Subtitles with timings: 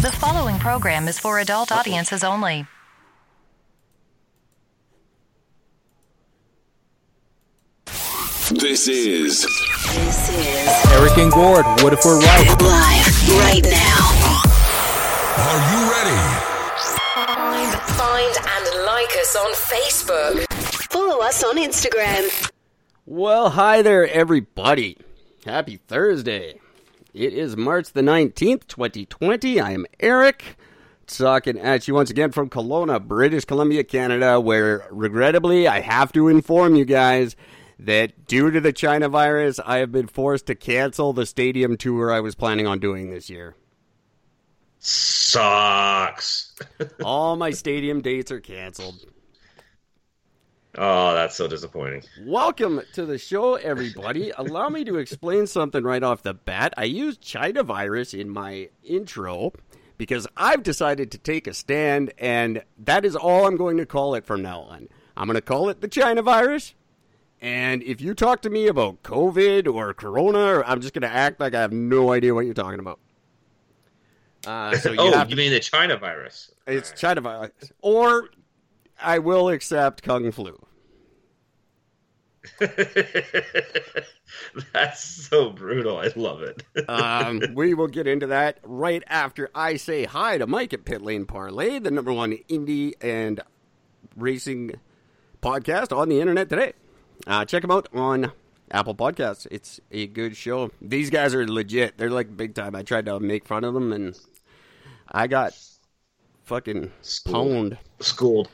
[0.00, 2.66] The following program is for adult audiences only.
[8.50, 12.48] This is This is Eric and Gord, what if we're right?
[12.60, 14.02] live right now.
[15.46, 16.20] Are you ready?
[17.14, 20.46] Find, find and like us on Facebook.
[20.90, 22.50] Follow us on Instagram.
[23.06, 24.96] Well, hi there, everybody.
[25.44, 26.58] Happy Thursday.
[27.12, 29.60] It is March the 19th, 2020.
[29.60, 30.56] I am Eric,
[31.08, 36.28] talking at you once again from Kelowna, British Columbia, Canada, where regrettably I have to
[36.28, 37.34] inform you guys
[37.80, 42.12] that due to the China virus, I have been forced to cancel the stadium tour
[42.12, 43.56] I was planning on doing this year.
[44.78, 46.54] Sucks.
[47.04, 49.04] All my stadium dates are canceled.
[50.78, 52.04] Oh, that's so disappointing.
[52.22, 54.30] Welcome to the show, everybody.
[54.30, 56.74] Allow me to explain something right off the bat.
[56.76, 59.52] I used China virus in my intro
[59.98, 64.14] because I've decided to take a stand, and that is all I'm going to call
[64.14, 64.88] it from now on.
[65.16, 66.74] I'm going to call it the China virus.
[67.40, 71.40] And if you talk to me about COVID or Corona, I'm just going to act
[71.40, 73.00] like I have no idea what you're talking about.
[74.46, 76.52] Uh, so you oh, have you mean the China virus?
[76.66, 77.50] it's China virus,
[77.82, 78.30] or
[79.02, 80.58] I will accept Kung Flu.
[84.72, 85.98] that's so brutal.
[85.98, 86.62] I love it.
[86.88, 91.02] um, we will get into that right after I say hi to Mike at Pit
[91.02, 93.40] Lane Parlay, the number one indie and
[94.16, 94.72] racing
[95.42, 96.72] podcast on the internet today.
[97.26, 98.32] Uh, check them out on
[98.70, 99.46] Apple Podcasts.
[99.50, 100.70] It's a good show.
[100.80, 101.98] These guys are legit.
[101.98, 102.74] They're like big time.
[102.74, 104.18] I tried to make fun of them, and
[105.10, 105.58] I got
[106.44, 107.78] fucking pwned.
[108.00, 108.48] Schooled.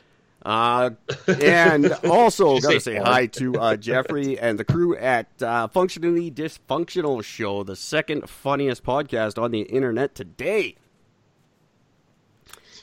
[0.45, 0.91] Uh,
[1.41, 6.31] and also, gotta say say hi to uh, Jeffrey and the crew at uh, Functionally
[6.31, 10.75] Dysfunctional Show, the second funniest podcast on the internet today.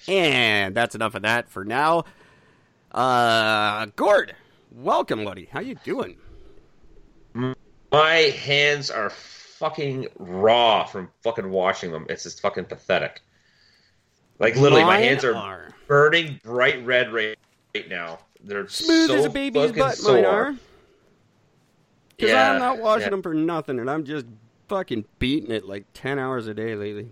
[0.07, 2.05] And that's enough of that for now.
[2.93, 4.35] Uh, Gord,
[4.71, 5.49] welcome, buddy.
[5.51, 6.19] How you doing?
[7.91, 12.07] My hands are fucking raw from fucking washing them.
[12.09, 13.23] It's just fucking pathetic.
[14.39, 15.69] Like literally, my Mine hands are, are.
[15.87, 17.39] burning bright red right,
[17.75, 18.21] right now.
[18.43, 20.15] They're Smooth so as a baby's butt, sore.
[20.15, 20.55] mine are.
[22.17, 23.11] Because Yeah, I'm not washing yeah.
[23.11, 24.27] them for nothing, and I'm just
[24.69, 27.11] fucking beating it like 10 hours a day lately.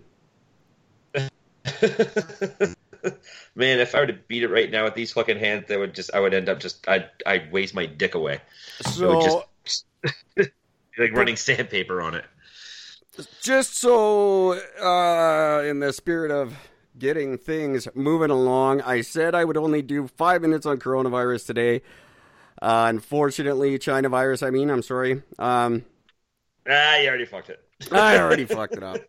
[3.55, 5.93] Man, if I were to beat it right now with these fucking hands, that would
[5.93, 8.39] just I would end up just I'd I'd waste my dick away.
[8.81, 9.85] So, just
[10.97, 12.23] like running sandpaper on it.
[13.41, 16.53] just so uh, in the spirit of
[17.03, 21.81] getting things moving along i said i would only do five minutes on coronavirus today
[22.61, 25.83] uh, unfortunately china virus i mean i'm sorry um,
[26.65, 27.59] Ah, you already fucked it.
[27.91, 28.99] i already fucked it up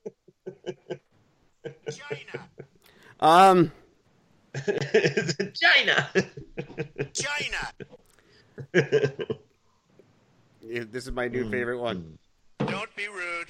[1.88, 2.48] China.
[3.20, 3.70] um
[5.54, 6.08] China.
[10.62, 12.18] yeah, this is my new favorite one
[12.58, 13.46] Don't be rude.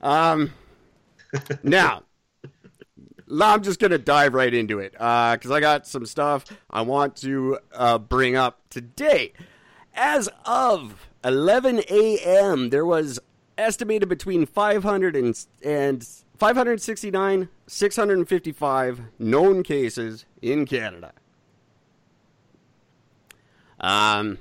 [0.00, 0.52] Um,
[1.64, 2.02] now,
[3.30, 7.58] I'm just gonna dive right into it because I got some stuff I want to
[7.72, 9.32] uh, bring up today.
[9.94, 13.18] As of 11 a.m., there was
[13.56, 16.06] estimated between 500 and, and
[16.38, 21.12] 569, 655 known cases in Canada.
[23.80, 24.38] Um,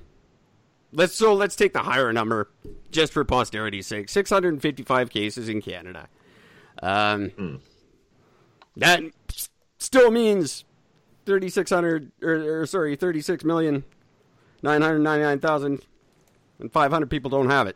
[0.91, 2.49] let's so let's take the higher number
[2.91, 6.07] just for posterity's sake 655 cases in canada
[6.81, 7.61] um,
[8.77, 9.01] that
[9.77, 10.63] still means
[11.25, 13.83] 3600 or, or sorry 36 million
[14.63, 15.81] 999,000
[16.59, 17.75] and 500 people don't have it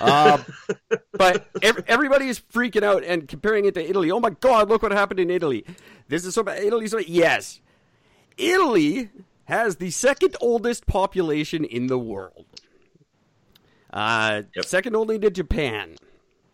[0.00, 0.38] uh,
[1.12, 4.10] but ev- everybody's freaking out and comparing it to Italy.
[4.10, 4.68] Oh my God!
[4.68, 5.64] Look what happened in Italy.
[6.08, 6.62] This is so bad.
[6.62, 7.60] Italy's so yes.
[8.36, 9.08] Italy
[9.44, 12.44] has the second oldest population in the world.
[13.92, 14.64] Uh, Yep.
[14.66, 15.96] second only to Japan.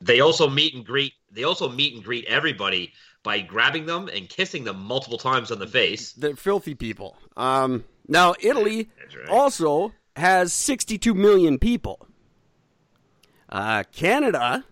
[0.00, 1.14] They also meet and greet.
[1.32, 2.92] They also meet and greet everybody
[3.24, 6.12] by grabbing them and kissing them multiple times on the face.
[6.12, 7.16] They're filthy people.
[7.36, 9.28] Um, now Italy right.
[9.28, 12.06] also has 62 million people.
[13.48, 14.64] Uh, Canada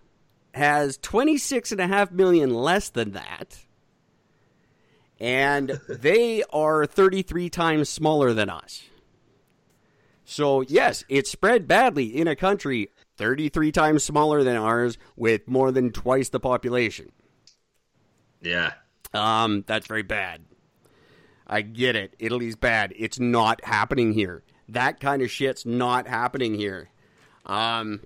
[0.53, 3.57] has 26 and a half million less than that.
[5.19, 8.83] And they are 33 times smaller than us.
[10.25, 15.71] So, yes, it spread badly in a country 33 times smaller than ours with more
[15.71, 17.11] than twice the population.
[18.43, 18.73] Yeah.
[19.13, 20.41] Um, that's very bad.
[21.47, 22.15] I get it.
[22.19, 22.93] Italy's bad.
[22.95, 24.43] It's not happening here.
[24.69, 26.89] That kind of shit's not happening here.
[27.45, 28.01] Um,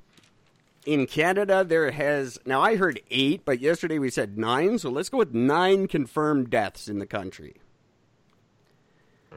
[0.85, 4.79] in Canada, there has now I heard eight, but yesterday we said nine.
[4.79, 7.55] So let's go with nine confirmed deaths in the country.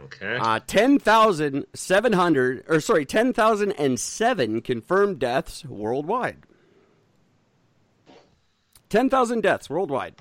[0.05, 0.39] Okay.
[0.41, 6.39] Uh, ten thousand seven hundred, or sorry, ten thousand and seven confirmed deaths worldwide.
[8.89, 10.15] Ten thousand deaths worldwide.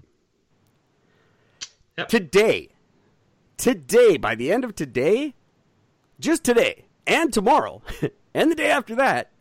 [1.99, 2.07] Yep.
[2.07, 2.69] Today,
[3.57, 5.33] today, by the end of today,
[6.17, 7.81] just today and tomorrow,
[8.33, 9.31] and the day after that,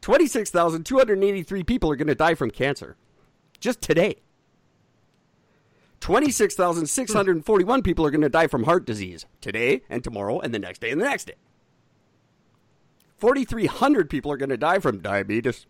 [0.00, 2.96] twenty six thousand two hundred eighty three people are going to die from cancer.
[3.58, 4.20] Just today.
[6.00, 7.82] 26,641 hmm.
[7.82, 10.90] people are going to die from heart disease today and tomorrow and the next day
[10.90, 11.34] and the next day.
[13.16, 15.64] 4,300 people are going to die from diabetes.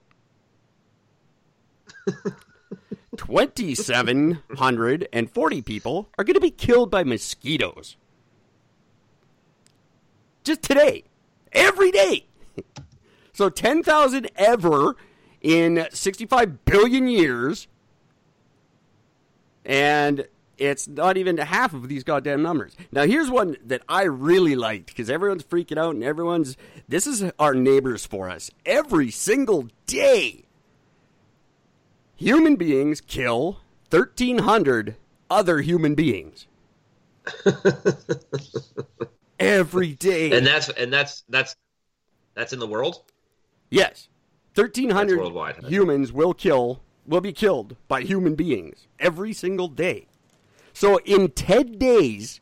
[3.16, 7.96] 2,740 people are going to be killed by mosquitoes.
[10.42, 11.04] Just today.
[11.52, 12.26] Every day.
[13.36, 14.94] So 10,000 ever
[15.40, 17.66] in 65 billion years
[19.64, 20.26] and
[20.56, 22.76] it's not even half of these goddamn numbers.
[22.92, 26.56] Now, here's one that I really liked because everyone's freaking out and everyone's.
[26.88, 28.50] This is our neighbors for us.
[28.64, 30.43] Every single day,
[32.24, 33.60] human beings kill
[33.90, 34.96] 1,300
[35.30, 36.46] other human beings.
[39.38, 40.36] Every day.
[40.36, 41.56] and that's and that's that's
[42.34, 43.02] that's in the world.
[43.70, 44.08] Yes.
[44.54, 45.64] 1,300 worldwide.
[45.64, 50.06] humans will kill, will be killed by human beings every single day.
[50.72, 52.40] So in 10 days,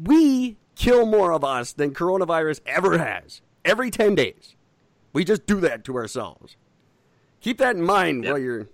[0.00, 3.40] we kill more of us than coronavirus ever has.
[3.64, 4.54] Every 10 days.
[5.14, 6.56] We just do that to ourselves.
[7.42, 8.32] Keep that in mind Yep.
[8.32, 8.68] while you're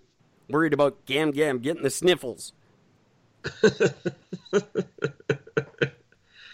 [0.49, 2.53] worried about Gam Gam getting the sniffles.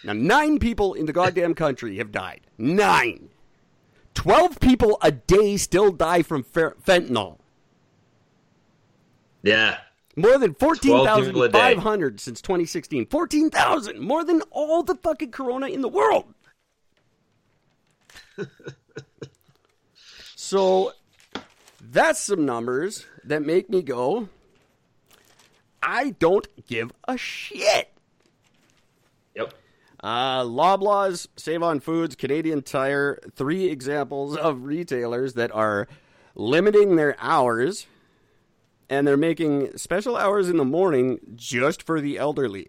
[0.05, 2.43] now, nine people in the goddamn country have died.
[2.57, 3.31] Nine.
[4.15, 7.39] 12 people a day still die from fer- fentanyl.
[9.43, 9.79] Yeah.
[10.17, 13.07] More than people a 14,500 since 2016.
[13.07, 13.99] 14,000!
[14.01, 16.33] More than all the fucking corona in the world!
[20.37, 20.93] so,
[21.95, 24.29] that's some numbers that make me go,
[25.83, 27.93] I don't give a shit.
[29.35, 29.55] Yep.
[30.01, 35.89] Uh, Loblaws, Save on Foods, Canadian Tire, three examples of retailers that are
[36.35, 37.87] limiting their hours
[38.91, 42.69] and they're making special hours in the morning just for the elderly.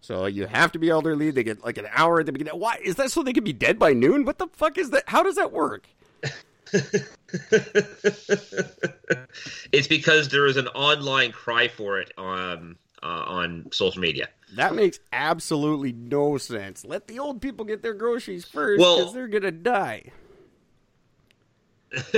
[0.00, 1.30] So you have to be elderly.
[1.30, 2.58] They get like an hour at the beginning.
[2.58, 3.10] Why is that?
[3.10, 4.24] So they can be dead by noon?
[4.24, 5.04] What the fuck is that?
[5.08, 5.88] How does that work?
[9.72, 14.28] It's because there is an online cry for it on uh, on social media.
[14.54, 16.84] That makes absolutely no sense.
[16.84, 20.12] Let the old people get their groceries first Well- because they're gonna die.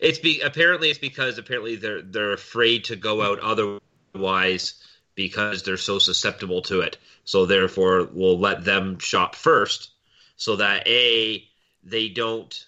[0.00, 4.74] it's be apparently it's because apparently they're they're afraid to go out otherwise
[5.14, 6.96] because they're so susceptible to it.
[7.24, 9.90] So therefore, we'll let them shop first,
[10.36, 11.46] so that a
[11.82, 12.66] they don't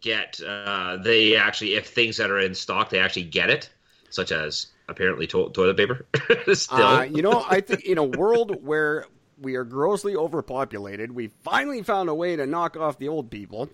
[0.00, 3.70] get uh, they actually if things that are in stock they actually get it,
[4.10, 6.06] such as apparently to- toilet paper.
[6.54, 9.06] Still, Uh, you know, I think in a world where
[9.40, 13.70] we are grossly overpopulated, we finally found a way to knock off the old people.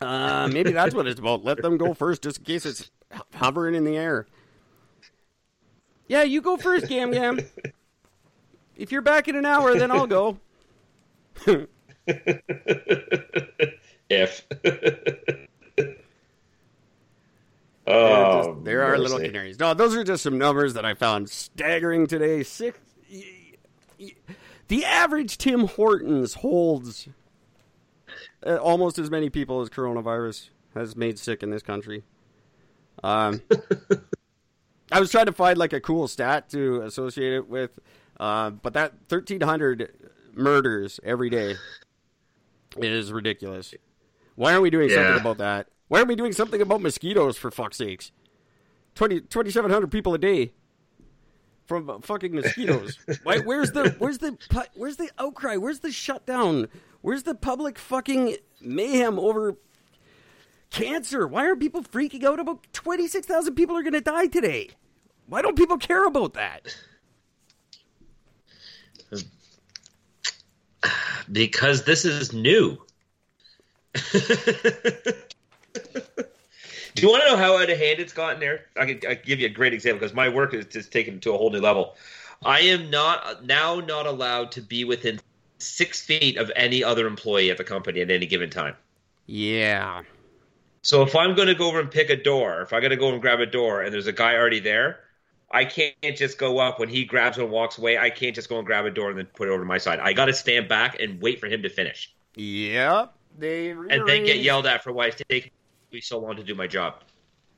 [0.00, 1.44] Uh, maybe that's what it's about.
[1.44, 2.90] Let them go first, just in case it's
[3.34, 4.26] hovering in the air.
[6.08, 7.40] Yeah, you go first, Gam Gam.
[8.76, 10.38] If you're back in an hour, then I'll go.
[14.08, 14.46] if
[17.86, 19.58] oh, just- there are little canaries.
[19.58, 22.42] No, those are just some numbers that I found staggering today.
[22.42, 22.78] Six.
[24.68, 27.08] The average Tim Hortons holds
[28.44, 32.02] uh, almost as many people as coronavirus has made sick in this country.
[33.02, 33.42] Um,
[34.92, 37.70] I was trying to find like a cool stat to associate it with,
[38.18, 41.56] uh, but that 1,300 murders every day
[42.76, 43.74] is ridiculous.
[44.36, 44.96] Why aren't we doing Yeah.
[44.96, 45.68] something about that?
[45.88, 48.12] Why aren't we doing something about mosquitoes for fuck's sakes?
[48.94, 50.52] 20 2,700 people a day
[51.66, 52.98] from fucking mosquitoes.
[53.24, 54.38] Why, where's the where's the
[54.74, 55.56] where's the outcry?
[55.56, 56.68] Where's the shutdown?
[57.02, 59.56] Where's the public fucking mayhem over
[60.70, 61.26] cancer?
[61.26, 64.70] Why are people freaking out about 26,000 people are going to die today?
[65.26, 66.74] Why don't people care about that?
[71.32, 72.78] because this is new.
[76.94, 78.66] Do you want to know how out of hand it's gotten there?
[78.76, 81.20] I can, I can give you a great example because my work is just taken
[81.20, 81.94] to a whole new level.
[82.44, 85.20] I am not now not allowed to be within
[85.58, 88.76] six feet of any other employee at the company at any given time.
[89.26, 90.02] Yeah.
[90.82, 92.96] So if I'm going to go over and pick a door, if I got to
[92.96, 95.00] go and grab a door, and there's a guy already there,
[95.50, 97.98] I can't just go up when he grabs it and walks away.
[97.98, 99.78] I can't just go and grab a door and then put it over to my
[99.78, 99.98] side.
[99.98, 103.12] I got to stand back and wait for him to finish, Yep.
[103.38, 105.50] They and then get yelled at for why it's taking
[105.92, 107.02] me so long to do my job.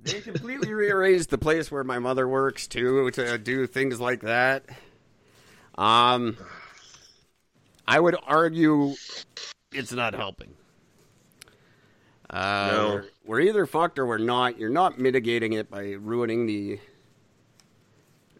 [0.03, 4.65] They completely rearranged the place where my mother works too to do things like that.
[5.77, 6.37] Um,
[7.87, 8.95] I would argue
[9.73, 10.55] it's not helping.
[12.31, 12.89] Uh, No.
[12.89, 14.59] we're, we're either fucked or we're not.
[14.59, 16.79] You're not mitigating it by ruining the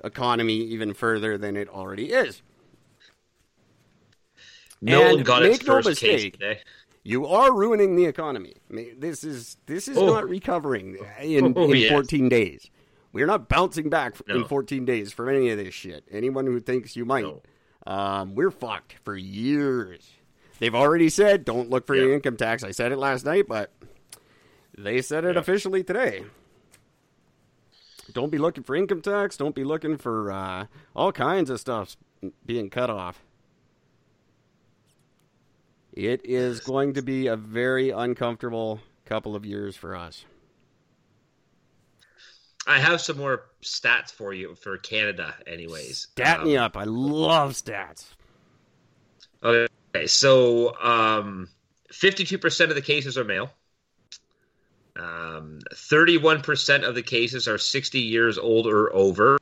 [0.05, 2.43] economy even further than it already is.
[4.81, 6.61] No And one got its make no first case mistake, today.
[7.05, 8.55] You are ruining the economy.
[8.71, 10.07] I mean, this is this is Oh.
[10.07, 11.91] not recovering in, Oh, in yes.
[11.91, 12.71] 14 days.
[13.13, 16.05] We're not bouncing back in 14 days from any of this shit.
[16.11, 17.43] Anyone who thinks you might, No.
[17.87, 20.13] um, we're fucked for years.
[20.59, 22.63] They've already said don't look for your income tax.
[22.63, 23.73] I said it last night, but
[24.77, 25.41] they said it Yeah.
[25.41, 26.25] officially today.
[28.13, 29.37] Don't be looking for income tax.
[29.37, 31.97] Don't be looking for uh, all kinds of stuff
[32.45, 33.23] being cut off.
[35.99, 40.25] It is going to be a very uncomfortable couple of years for us.
[42.69, 46.07] I have some more stats for you for Canada, anyways.
[46.13, 46.77] Stat me Um, up.
[46.77, 48.05] I love stats.
[49.43, 51.49] Okay, so um,
[51.93, 53.51] 52% of the cases are male.
[54.95, 59.37] Um, 31% of the cases are 60 years old or over.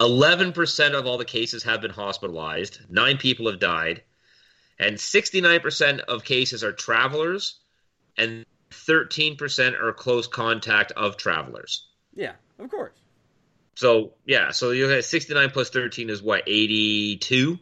[0.00, 2.80] 11% of all the cases have been hospitalized.
[2.88, 4.02] Nine people have died.
[4.84, 7.58] And 69% of cases are travelers.
[8.16, 11.86] And 13% are close contact of travelers.
[12.14, 12.92] Yeah, of course.
[13.76, 17.58] So yeah, so you got sixty nine plus thirteen is what eighty two.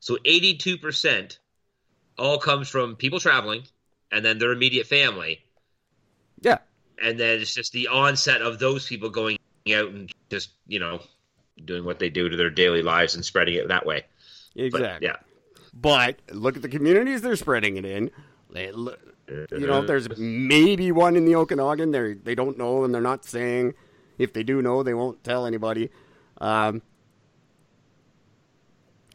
[0.00, 1.38] So eighty two percent
[2.18, 3.62] all comes from people traveling,
[4.12, 5.44] and then their immediate family,
[6.42, 6.58] Yeah,
[7.02, 9.38] and then it's just the onset of those people going
[9.72, 11.00] out and just you know
[11.64, 14.04] doing what they do to their daily lives and spreading it that way.
[14.54, 15.08] But, exactly.
[15.08, 15.16] yeah,
[15.80, 18.10] But look at the communities they're spreading it in.
[18.54, 21.90] You know, there's maybe one in the Okanagan.
[21.90, 23.74] They they don't know, and they're not saying.
[24.16, 25.90] If they do know, they won't tell anybody.
[26.40, 26.82] Um,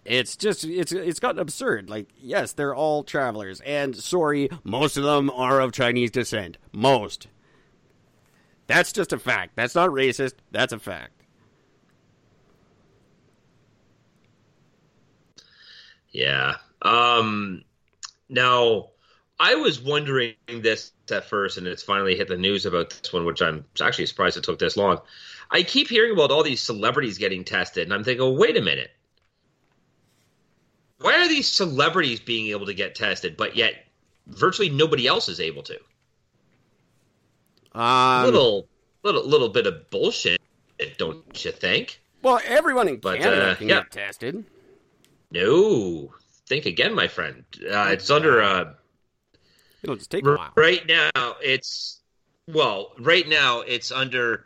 [0.05, 1.89] it's just it's it's gotten absurd.
[1.89, 6.57] Like, yes, they're all travelers, and sorry, most of them are of Chinese descent.
[6.71, 7.27] Most.
[8.67, 9.55] That's just a fact.
[9.55, 10.35] That's not racist.
[10.51, 11.22] That's a fact.
[16.13, 16.55] Yeah.
[16.83, 17.63] Um,
[18.29, 18.89] now,
[19.39, 23.25] I was wondering this at first, and it's finally hit the news about this one,
[23.25, 24.99] which I'm actually surprised it took this long.
[25.51, 28.61] I keep hearing about all these celebrities getting tested, and I'm thinking, oh, wait a
[28.61, 28.91] minute.
[31.01, 33.85] Why are these celebrities being able to get tested, but yet
[34.27, 35.77] virtually nobody else is able to?
[37.73, 38.67] Um, little,
[39.03, 40.39] little, little bit of bullshit,
[40.97, 41.99] don't you think?
[42.21, 43.81] well, everyone in But, Canada uh, can yeah.
[43.81, 44.45] get tested.
[45.33, 46.13] No,
[46.47, 47.43] think again, my friend.
[47.61, 48.73] Uh, it's under uh,
[49.83, 50.53] It'll just take a R- while.
[50.55, 51.99] Right now, it's
[52.47, 52.93] well.
[52.99, 54.45] Right now, it's under.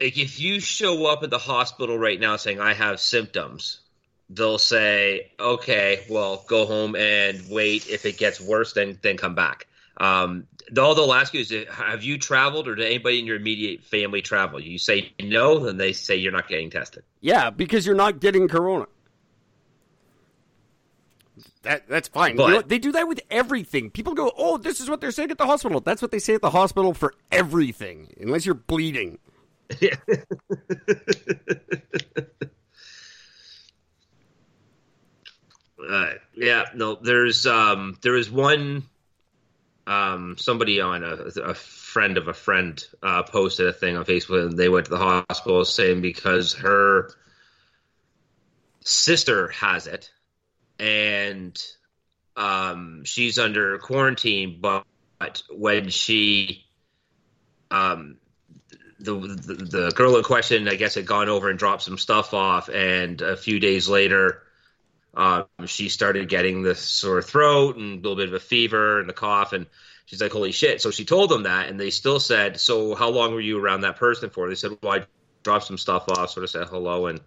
[0.00, 3.80] Like if you show up at the hospital right now saying I have symptoms,
[4.28, 7.88] they'll say, "Okay, well, go home and wait.
[7.88, 10.46] If it gets worse, then then come back." Um,
[10.78, 14.20] all they'll ask you is, "Have you traveled, or did anybody in your immediate family
[14.20, 17.04] travel?" You say no, then they say you're not getting tested.
[17.20, 18.86] Yeah, because you're not getting corona.
[21.62, 22.38] That that's fine.
[22.38, 23.90] You know, they do that with everything.
[23.90, 26.34] People go, "Oh, this is what they're saying at the hospital." That's what they say
[26.34, 29.18] at the hospital for everything, unless you're bleeding.
[35.88, 38.82] Uh, yeah, no, there's um, there is one
[39.86, 44.46] um, somebody on a, a friend of a friend uh, posted a thing on Facebook,
[44.46, 47.10] and they went to the hospital saying because her
[48.84, 50.10] sister has it,
[50.80, 51.62] and
[52.36, 54.84] um, she's under quarantine, but
[55.50, 56.64] when she
[57.70, 58.16] um,
[58.98, 62.34] the, the the girl in question, I guess, had gone over and dropped some stuff
[62.34, 64.42] off, and a few days later,
[65.14, 69.10] um, she started getting the sore throat and a little bit of a fever and
[69.10, 69.66] a cough, and
[70.06, 73.10] she's like, "Holy shit!" So she told them that, and they still said, "So how
[73.10, 75.06] long were you around that person for?" They said, "Well, I
[75.42, 77.20] dropped some stuff off, sort of said hello, and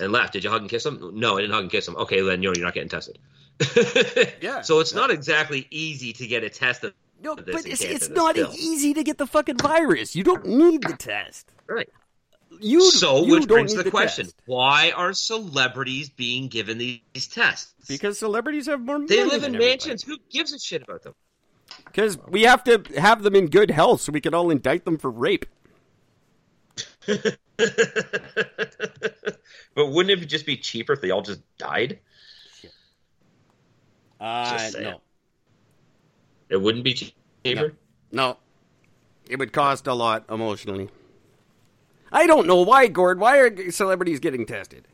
[0.00, 0.32] and left.
[0.32, 1.12] Did you hug and kiss him?
[1.14, 1.96] No, I didn't hug and kiss him.
[1.96, 3.18] Okay, then you're you're not getting tested."
[4.40, 4.62] Yeah.
[4.62, 8.34] So it's not exactly easy to get a test of No, but it's, it's not
[8.36, 8.52] still.
[8.54, 10.16] easy to get the fucking virus.
[10.16, 11.52] You don't need the test.
[11.66, 11.88] Right.
[12.58, 14.36] You So, you which brings need the question: test.
[14.46, 17.74] Why are celebrities being given these tests?
[17.88, 18.98] because celebrities have more.
[18.98, 19.08] Money.
[19.08, 19.64] They live in everybody.
[19.70, 20.02] mansions.
[20.02, 21.14] Who gives a shit about them?
[21.84, 24.98] Because we have to have them in good health so we can all indict them
[24.98, 25.46] for rape.
[29.74, 32.00] But wouldn't it just be cheaper if they all just died?
[34.20, 35.00] Uh, Just no.
[36.48, 37.72] It wouldn't be cheaper.
[38.12, 38.36] No.
[39.28, 40.90] It would cost a lot emotionally.
[42.12, 43.20] I don't know why, Gord.
[43.20, 44.86] Why are celebrities getting tested?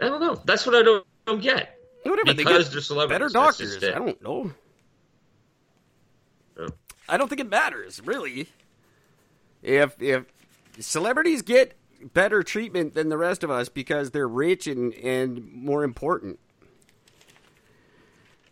[0.00, 0.42] I don't know.
[0.44, 1.78] That's what I don't, don't get.
[2.02, 2.34] Whatever.
[2.34, 3.14] they Because get they're celebrities.
[3.14, 3.84] Better doctors.
[3.84, 4.52] I don't know.
[6.58, 6.68] Oh.
[7.08, 8.48] I don't think it matters, really.
[9.62, 10.24] If if
[10.80, 11.76] celebrities get
[12.12, 16.38] better treatment than the rest of us because they're rich and, and more important.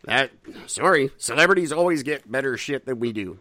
[0.05, 0.31] That
[0.67, 3.39] sorry, celebrities always get better shit than we do.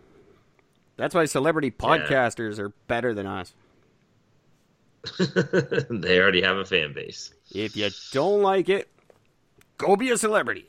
[0.98, 3.54] That's why celebrity podcasters are better than us.
[5.90, 7.32] they already have a fan base.
[7.54, 8.90] If you don't like it,
[9.78, 10.68] go be a celebrity.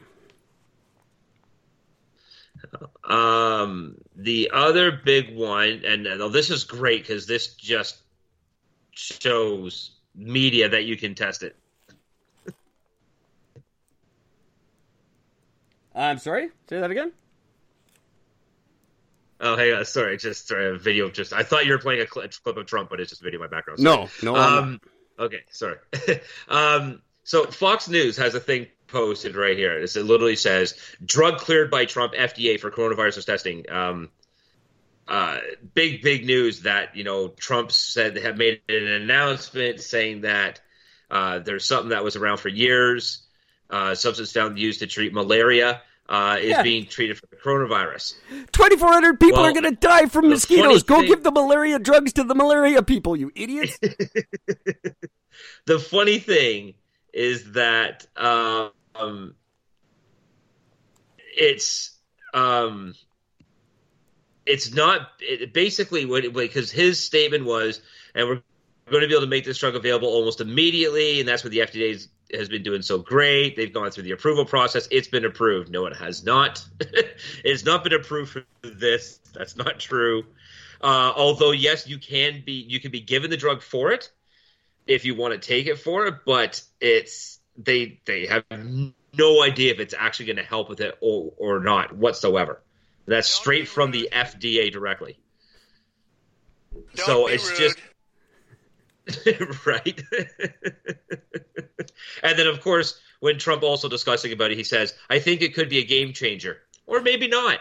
[3.05, 7.97] Um, the other big one, and uh, this is great because this just
[8.99, 11.57] shows media that you can test it.
[15.95, 16.49] I'm sorry.
[16.69, 17.12] Say that again.
[19.40, 21.33] Oh, hey, uh, sorry, just sorry, a video of just.
[21.33, 23.38] I thought you were playing a cl- clip of Trump, but it's just a video
[23.40, 23.81] in my background.
[23.81, 24.09] Sorry.
[24.23, 24.37] No, no.
[24.37, 24.81] Um,
[25.19, 25.76] okay, sorry.
[26.49, 29.73] um, so Fox News has a thing posted right here.
[29.75, 30.75] It's- It literally says
[31.05, 33.71] drug cleared by Trump FDA for coronavirus testing.
[33.71, 34.11] Um,
[35.09, 35.38] uh,
[35.75, 40.61] big, big news that you know Trump said they have made an announcement saying that
[41.11, 43.27] uh, there's something that was around for years,
[43.71, 45.83] uh, substance found used to treat malaria.
[46.11, 46.62] Uh, is Yeah.
[46.62, 48.15] being treated for the coronavirus.
[48.53, 50.83] 2,400 people Well, are going to die from mosquitoes.
[50.83, 53.79] Go thing- give the malaria drugs to the malaria people, you idiots.
[55.67, 56.73] the funny thing
[57.12, 59.35] is that um,
[61.37, 61.91] it's
[62.33, 62.95] um,
[64.49, 67.81] it's not it, basically what because his statement was,
[68.14, 68.43] and we're
[68.90, 71.58] going to be able to make this drug available almost immediately, and that's what the
[71.58, 73.56] FDA has been doing so great.
[73.56, 74.89] They've gone through the approval process.
[74.91, 75.71] It's been approved.
[75.71, 76.65] No, it has not.
[77.45, 79.21] it's not been approved for this.
[79.34, 80.25] That's not true.
[80.80, 84.11] Uh, although yes, you can be you can be given the drug for it
[84.87, 88.45] if you want to take it for it, but it's they they have
[89.13, 92.63] no idea if it's actually going to help with it or or not whatsoever.
[93.08, 95.18] That's straight from the FDA directly.
[96.94, 97.78] so it's just
[99.66, 100.02] right.
[102.23, 105.54] and then of course, when Trump also discussing about it, he says, "I think it
[105.54, 107.60] could be a game changer, or maybe not."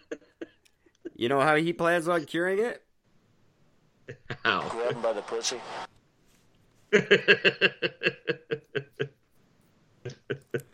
[1.14, 2.82] you know how he plans on curing it?
[4.42, 4.66] How?
[4.70, 5.60] Grab him by the pussy.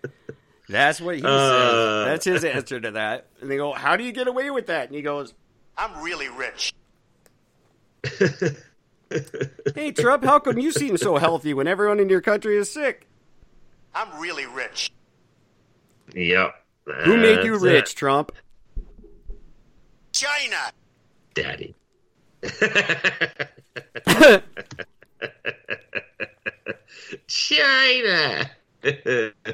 [0.68, 1.28] That's what he Uh.
[1.28, 2.04] says.
[2.06, 3.26] That's his answer to that.
[3.40, 4.86] And they go, How do you get away with that?
[4.88, 5.34] And he goes,
[5.76, 6.72] I'm really rich.
[9.74, 13.06] Hey, Trump, how come you seem so healthy when everyone in your country is sick?
[13.94, 14.92] I'm really rich.
[16.14, 16.54] Yep.
[17.04, 18.32] Who made you rich, it, Trump?
[20.12, 20.72] China.
[21.32, 21.74] Daddy?
[27.26, 28.50] China.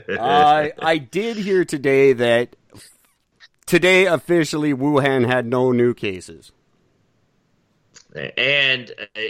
[0.08, 2.56] I I did hear today that
[3.66, 6.52] today officially Wuhan had no new cases.
[8.36, 9.20] and uh,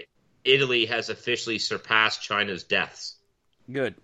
[0.44, 3.16] Italy has officially surpassed China's deaths.
[3.70, 3.94] Good.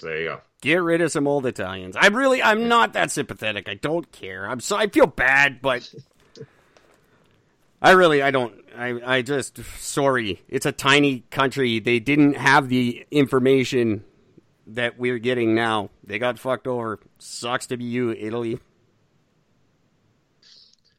[0.00, 0.40] There you go.
[0.60, 1.96] Get rid of some old Italians.
[1.98, 3.68] I'm really, I'm not that sympathetic.
[3.68, 4.48] I don't care.
[4.48, 5.92] I'm so, I feel bad, but
[7.80, 8.54] I really, I don't.
[8.76, 10.42] I, I just, sorry.
[10.48, 11.78] It's a tiny country.
[11.78, 14.04] They didn't have the information
[14.68, 15.90] that we're getting now.
[16.04, 17.00] They got fucked over.
[17.18, 18.58] Sucks to be you, Italy.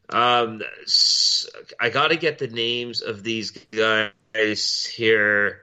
[0.10, 0.62] Um,
[1.80, 5.62] I got to get the names of these guys here.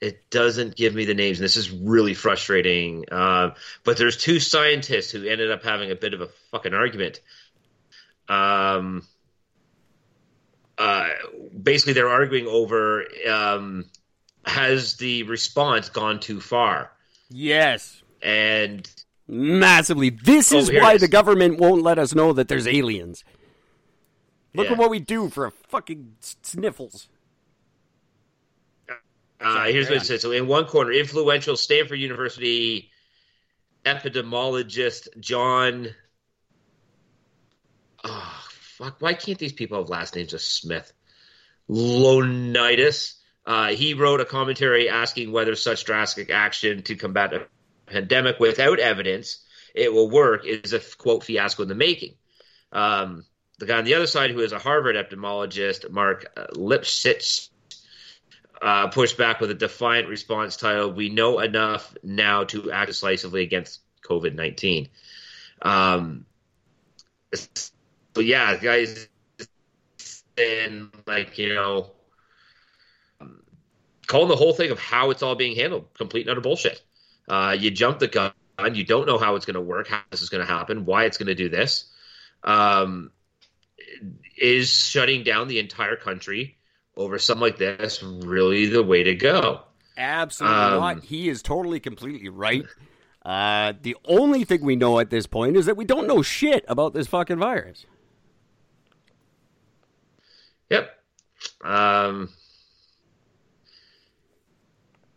[0.00, 3.04] It doesn't give me the names, and this is really frustrating.
[3.12, 7.20] Um, but there's two scientists who ended up having a bit of a fucking argument.
[8.28, 9.06] Um,
[10.78, 11.08] uh,
[11.62, 13.84] basically, they're arguing over um,
[14.44, 16.92] has the response gone too far,
[17.30, 18.02] Yes.
[18.22, 18.88] and
[19.28, 20.10] Massively.
[20.10, 23.22] This Oh, is why the government won't let us know that there's aliens.
[24.54, 24.72] Look Yeah.
[24.72, 27.08] at what we do for fucking sniffles.
[29.40, 30.20] Uh, here's what it says.
[30.20, 32.90] So, in one corner, influential Stanford University
[33.86, 35.94] epidemiologist John.
[38.04, 38.96] Oh, fuck.
[39.00, 40.92] Why can't these people have last names of Smith?
[41.70, 43.14] Lonitis.
[43.46, 47.46] Uh, he wrote a commentary asking whether such drastic action to combat a
[47.86, 52.14] pandemic without evidence it will work is a quote fiasco in the making.
[52.72, 53.24] Um,
[53.58, 57.50] the guy on the other side, who is a Harvard epidemiologist, Mark uh, Lipschitz,
[58.62, 63.42] uh, pushed back with a defiant response titled "We know enough now to act decisively
[63.42, 64.88] against COVID nineteen.
[65.62, 66.26] Um,
[67.30, 69.08] but yeah, guys,
[70.36, 71.92] and like you know,
[74.10, 76.82] calling the whole thing of how it's all being handled complete and utter bullshit.
[77.28, 78.32] Uh, you jump the gun.
[78.74, 81.04] You don't know how it's going to work, how this is going to happen, why
[81.04, 81.88] it's going to do this.
[82.42, 83.12] Um,
[84.36, 86.58] is shutting down the entire country
[86.96, 89.62] over something like this really the way to go?
[89.96, 91.04] Absolutely Um, not.
[91.04, 92.66] He is totally, completely right.
[93.24, 96.64] Uh, the only thing we know at this point is that we don't know shit
[96.66, 97.86] about this fucking virus.
[100.68, 100.90] Yep.
[101.62, 102.30] Um,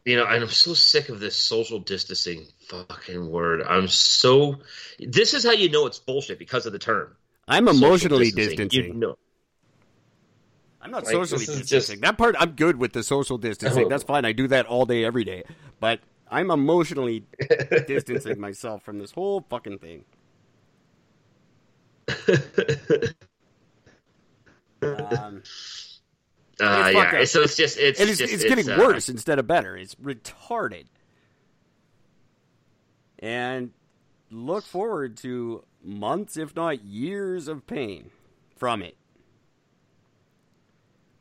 [0.06, 3.62] you know, and I'm so sick of this social distancing fucking word.
[3.64, 4.60] I'm so.
[5.00, 7.16] This is how you know it's bullshit because of the term.
[7.48, 8.68] I'm emotionally distancing.
[8.68, 8.94] distancing.
[8.94, 9.18] You know,
[10.82, 11.66] I'm not Like, socially distancing.
[11.96, 13.86] just- That part, I'm good with the social distancing.
[13.86, 13.90] Oh.
[13.90, 14.26] That's fine.
[14.26, 15.44] I do that all day, every day.
[15.80, 17.26] But I'm emotionally
[17.88, 20.06] distancing myself from this whole fucking thing.
[24.84, 25.42] Um,
[26.64, 27.00] uh, yeah.
[27.22, 27.28] up.
[27.28, 29.76] So it's just it's it's, just, it's getting uh, worse instead of better.
[29.78, 30.86] It's retarded.
[33.20, 33.72] And
[34.30, 38.10] look forward to months, if not years, of pain
[38.56, 38.98] from it.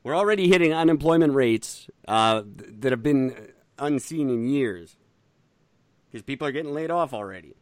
[0.03, 2.43] We're already hitting unemployment rates uh,
[2.81, 4.97] that have been unseen in years
[6.11, 7.55] because people are getting laid off already.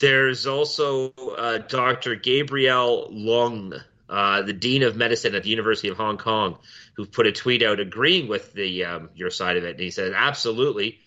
[0.00, 2.14] There's also uh, Dr.
[2.16, 6.58] Gabriel Leung, uh, the dean of medicine at the University of Hong Kong,
[6.94, 9.92] who put a tweet out agreeing with the um, your side of it, and he
[9.92, 10.98] said, "Absolutely,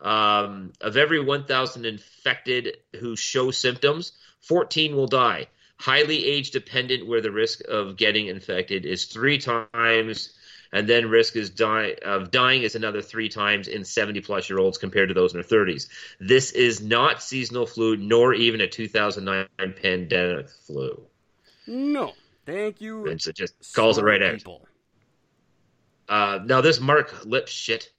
[0.00, 5.46] um, of every 1,000 infected who show symptoms, 14 will die.
[5.78, 10.36] Highly age dependent, where the risk of getting infected is three times."
[10.74, 14.58] And then risk is die, of dying is another three times in 70 plus year
[14.58, 15.88] olds compared to those in their 30s.
[16.18, 19.48] This is not seasonal flu, nor even a 2009
[19.82, 21.02] pandemic flu.
[21.66, 22.14] No,
[22.46, 23.06] thank you.
[23.06, 24.62] And so it just calls it smart right out.
[26.08, 27.90] Uh, now this Mark Lip shit,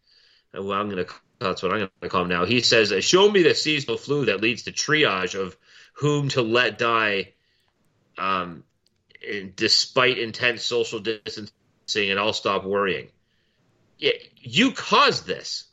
[0.53, 1.05] well, I'm gonna
[1.39, 2.45] that's what I'm gonna call him now.
[2.45, 5.57] He says, uh, "Show me the seasonal flu that leads to triage of
[5.93, 7.33] whom to let die,
[8.17, 8.63] um,
[9.27, 13.09] and despite intense social distancing, and I'll stop worrying."
[13.97, 15.65] Yeah, you caused this.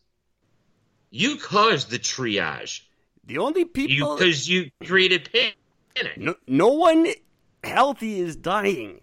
[1.11, 2.83] You caused the triage.
[3.25, 6.17] The only You people because you created panic.
[6.17, 7.07] No, no one
[7.63, 9.01] healthy is dying.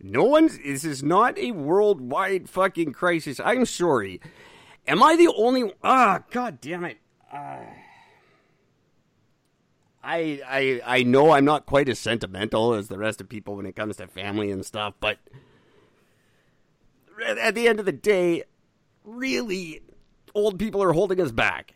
[0.00, 0.58] No one's.
[0.58, 3.40] This is not a worldwide fucking crisis.
[3.44, 4.20] I'm sorry.
[4.86, 5.72] Am I the only?
[5.82, 6.98] Ah, god damn it.
[7.32, 7.60] Ah.
[10.02, 13.66] I I I know I'm not quite as sentimental as the rest of people when
[13.66, 15.18] it comes to family and stuff, but
[17.26, 18.44] at the end of the day,
[19.04, 19.82] really,
[20.34, 21.74] old people are holding us back.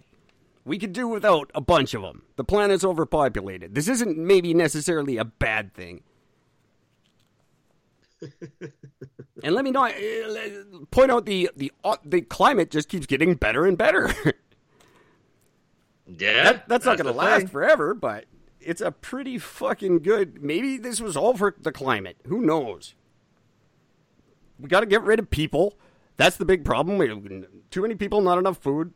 [0.65, 2.23] We could do without a bunch of them.
[2.37, 3.75] The planet's overpopulated.
[3.75, 6.03] This isn't maybe necessarily a bad thing.
[9.43, 13.35] and let me not uh, point out the the uh, the climate just keeps getting
[13.35, 14.15] better and better.
[16.19, 17.49] Yeah, that, that's, not going to last thing.
[17.49, 18.27] forever, but
[18.61, 20.43] it's a pretty fucking good.
[20.43, 22.17] Maybe this was all for the climate.
[22.27, 22.95] Who knows?
[24.59, 25.79] We got to get rid of people.
[26.17, 26.99] That's the big problem.
[26.99, 28.93] We, too many people, not enough food,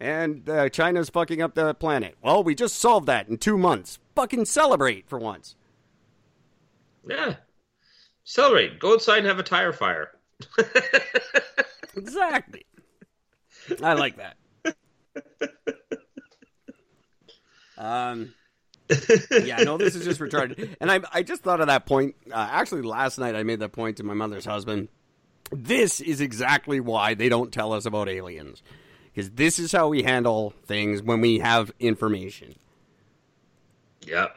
[0.00, 2.16] and uh, China's fucking up the planet.
[2.22, 3.98] Well, we just solved that in two months.
[4.14, 5.56] Fucking celebrate for once.
[7.08, 7.36] Yeah.
[8.24, 8.78] Celebrate.
[8.80, 10.10] Go outside and have a tire fire.
[11.96, 12.66] Exactly.
[13.82, 14.36] I like that.
[17.78, 18.34] Um.
[19.30, 20.76] yeah, no, this is just retarded.
[20.80, 22.14] And I, I just thought of that point.
[22.30, 24.88] Uh, actually, last night I made that point to my mother's husband.
[25.50, 28.62] This is exactly why they don't tell us about aliens,
[29.16, 32.54] because this is how we handle things when we have information.
[34.06, 34.36] Yep.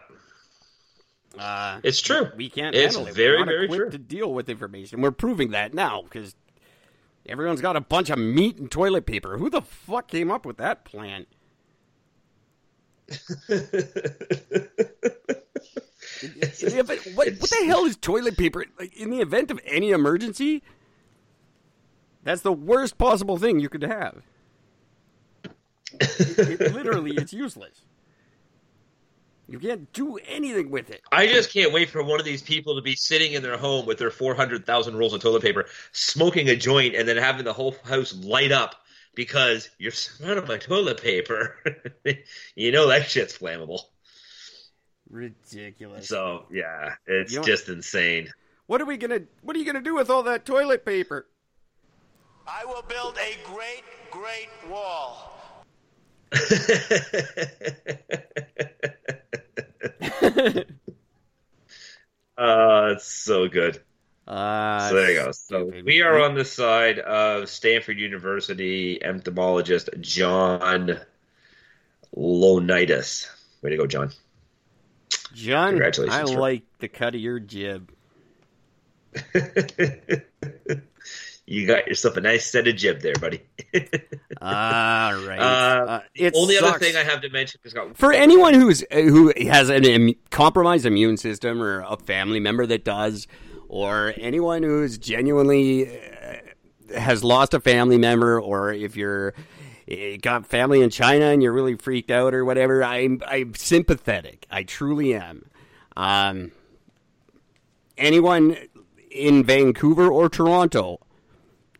[1.38, 2.30] Uh, It's true.
[2.38, 3.14] we can't It's handle it.
[3.14, 3.90] very, very true.
[3.90, 5.02] to deal with information.
[5.02, 6.34] We're proving that now because
[7.26, 9.38] everyone's got a bunch of meat and toilet paper.
[9.38, 11.26] Who the fuck came up with that plan?
[13.50, 13.58] In
[16.62, 18.64] the event- what, what the hell is toilet paper?
[18.80, 20.64] Like in the event of any emergency,
[22.24, 24.24] that's the worst possible thing you could have.
[26.00, 27.82] It- it- literally, it's useless.
[29.48, 31.02] You can't do anything with it.
[31.12, 33.88] I just can't wait for one of these people to be sitting in their home
[33.88, 37.76] with their 400,000 rolls of toilet paper, smoking a joint, and then having the whole
[37.84, 38.76] house light up
[39.16, 41.56] because you're surrounded by toilet paper.
[42.56, 43.82] you know that shit's flammable.
[45.10, 46.08] Ridiculous.
[46.08, 48.30] So yeah, it's You know- just insane.
[48.68, 51.26] What are we gonna What are you gonna do with all that toilet paper?
[52.48, 55.39] I will build a great, great wall.
[62.40, 63.82] Uh, it's so good.
[64.26, 65.32] Uh, So there you go.
[65.34, 71.02] So we are on the side of Stanford University entomologist John
[72.16, 73.28] Lonitis.
[73.62, 74.12] Way to go, John.
[75.34, 75.72] John.
[75.72, 77.92] Congratulations, I like the cut of your jib.
[81.50, 83.42] you got yourself a nice set of jib there, buddy.
[84.42, 85.40] All right.
[85.40, 89.34] Uh, Uh, Only other thing I have to mention is got for anyone who's who
[89.48, 93.28] has an Im- compromised immune system or a family member that does
[93.68, 96.36] or anyone who's genuinely uh,
[97.00, 99.34] has lost a family member or if you're
[99.92, 104.46] uh, got family in China and you're really freaked out or whatever I'm I'm sympathetic
[104.52, 105.46] I truly am
[105.98, 106.52] um
[107.98, 108.56] anyone
[109.12, 111.00] in Vancouver or Toronto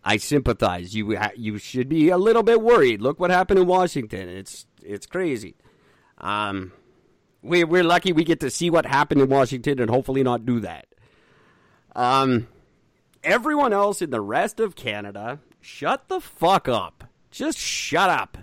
[0.04, 0.96] I sympathize.
[0.96, 3.02] You you should be a little bit worried.
[3.02, 4.30] Look what happened in Washington.
[4.30, 5.56] It's it's crazy.
[6.18, 6.72] Um,
[7.42, 10.60] we we're lucky we get to see what happened in Washington and hopefully not do
[10.62, 10.88] that.
[11.96, 12.48] Um,
[13.24, 17.06] everyone else in the rest of Canada, shut the fuck up.
[17.32, 18.38] Just shut up.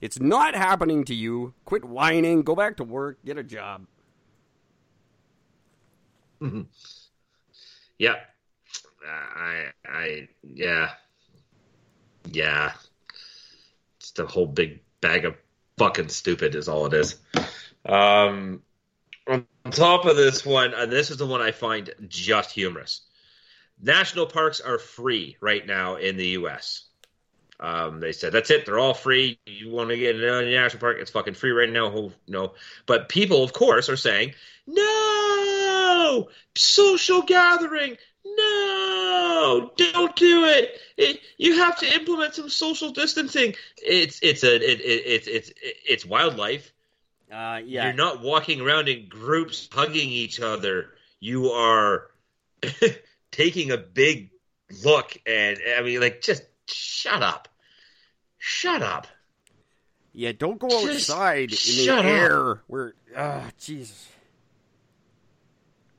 [0.00, 1.54] It's not happening to you.
[1.64, 2.42] Quit whining.
[2.42, 3.18] Go back to work.
[3.24, 3.86] Get a job.
[7.98, 8.16] Yeah.
[9.06, 10.90] Uh, I I yeah.
[12.30, 12.72] Yeah.
[14.00, 15.36] Just a whole big bag of
[15.78, 17.16] fucking stupid is all it is.
[17.84, 18.62] Um
[19.26, 23.00] on top of this one, and this is the one I find just humorous.
[23.82, 26.84] National parks are free right now in the US.
[27.58, 28.66] Um, they said that's it.
[28.66, 29.38] They're all free.
[29.46, 30.98] You want to get in a national park?
[31.00, 32.10] It's fucking free right now.
[32.28, 32.52] No,
[32.84, 34.34] but people, of course, are saying
[34.66, 37.96] no social gathering.
[39.46, 40.80] No, don't do it.
[40.96, 41.20] it.
[41.38, 43.54] You have to implement some social distancing.
[43.78, 46.72] It's it's a it, it, it's it's it's wildlife.
[47.30, 47.86] Uh, yeah.
[47.86, 50.90] You're not walking around in groups hugging each other.
[51.20, 52.08] You are
[53.30, 54.30] taking a big
[54.84, 57.48] look, and I mean, like, just shut up,
[58.38, 59.06] shut up.
[60.12, 62.04] Yeah, don't go Just outside in the shut up.
[62.06, 62.62] air.
[62.68, 64.08] Where, ah, Jesus.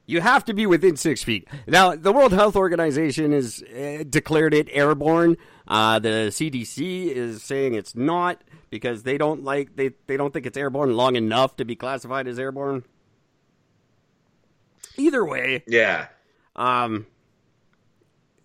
[0.10, 1.50] You have to be within six feet.
[1.68, 5.36] Now, the World Health Organization has uh, declared it airborne.
[5.68, 10.46] Uh, the CDC is saying it's not because they don't like they they don't think
[10.46, 12.86] it's airborne long enough to be classified as airborne.
[14.96, 16.08] Either way, Yeah,
[16.56, 17.06] um,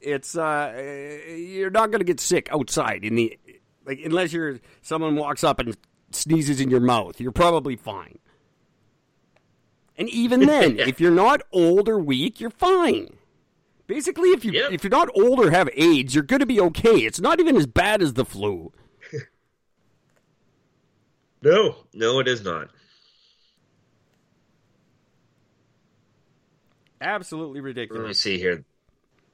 [0.01, 0.73] it's uh,
[1.29, 3.39] you're not going to get sick outside in the
[3.87, 5.77] like unless you're someone walks up and
[6.11, 7.21] sneezes in your mouth.
[7.21, 8.19] You're probably fine.
[9.97, 13.17] And even then, if you're not old or weak, you're fine.
[13.87, 14.73] Basically, if you Yep.
[14.73, 16.99] if you're not old or have AIDS, you're going to be okay.
[17.01, 18.73] It's not even as bad as the flu.
[21.43, 22.71] no, no, it is not.
[27.01, 28.01] Absolutely ridiculous.
[28.01, 28.65] Let me see here.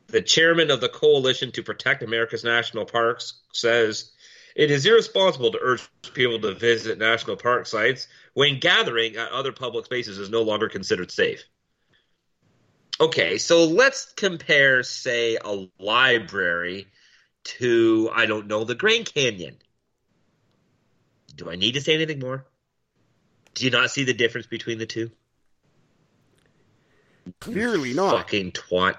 [0.08, 4.10] The chairman of the Coalition to Protect America's National Parks says
[4.56, 9.50] it is irresponsible to urge people to visit national park sites when gathering at other
[9.50, 11.42] public spaces is no longer considered safe.
[13.00, 16.86] Okay, so let's compare, say, a library
[17.42, 19.56] to, I don't know, the Grand Canyon.
[21.34, 22.46] Do I need to say anything more?
[23.54, 25.10] Do you not see the difference between the two?
[27.40, 28.18] Clearly not.
[28.18, 28.98] Fucking twat.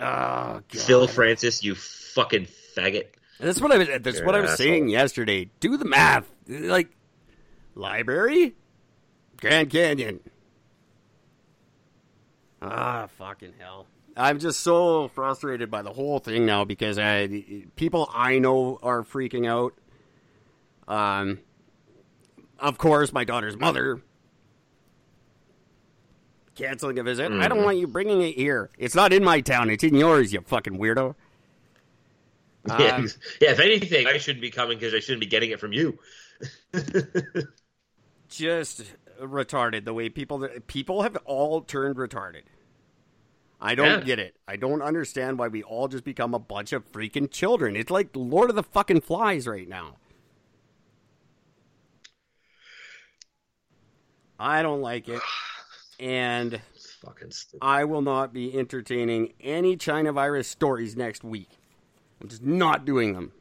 [0.00, 3.06] Oh, Phil Francis, you fucking faggot.
[3.38, 3.88] That's what I was.
[4.00, 4.66] That's You're what I was asshole.
[4.66, 5.48] saying yesterday.
[5.60, 6.28] Do the math.
[6.48, 6.88] Like
[7.76, 8.56] library,
[9.40, 10.20] Grand Canyon.
[12.62, 13.86] Ah, fucking hell!
[14.16, 19.02] I'm just so frustrated by the whole thing now because I people I know are
[19.02, 19.74] freaking out.
[20.86, 21.38] Um,
[22.58, 24.02] of course, my daughter's mother
[26.54, 27.32] canceling a visit.
[27.32, 28.70] I don't want you bringing it here.
[28.76, 29.70] It's not in my town.
[29.70, 30.32] It's in yours.
[30.32, 31.14] You fucking weirdo.
[32.68, 33.08] yeah, Um,
[33.40, 35.98] yeah, if anything, I shouldn't be coming because I shouldn't be getting it from you.
[38.28, 38.82] just
[39.20, 42.42] retarded the way people people have all turned retarded.
[43.60, 44.00] I don't Yeah.
[44.00, 44.36] get it.
[44.48, 47.76] I don't understand why we all just become a bunch of freaking children.
[47.76, 49.96] It's like Lord of the fucking Flies right now.
[54.38, 55.20] I don't like it.
[55.98, 56.62] And
[57.04, 57.30] fucking.
[57.60, 61.50] I will not be entertaining any China virus stories next week.
[62.22, 63.32] I'm just not doing them.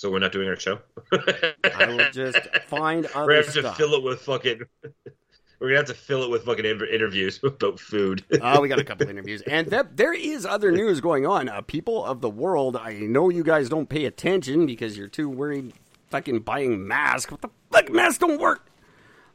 [0.00, 0.78] So we're not doing our show.
[1.12, 4.62] I will just find other We're gonna have to fill it with fucking.
[5.60, 8.24] We're gonna have to fill it with fucking inter- interviews about food.
[8.40, 11.50] Oh, we got a couple interviews, and that, there is other news going on.
[11.50, 15.28] Uh, people of the world, I know you guys don't pay attention because you're too
[15.28, 15.74] worried
[16.08, 17.30] fucking buying masks.
[17.30, 17.92] What the fuck?
[17.92, 18.70] Masks don't work.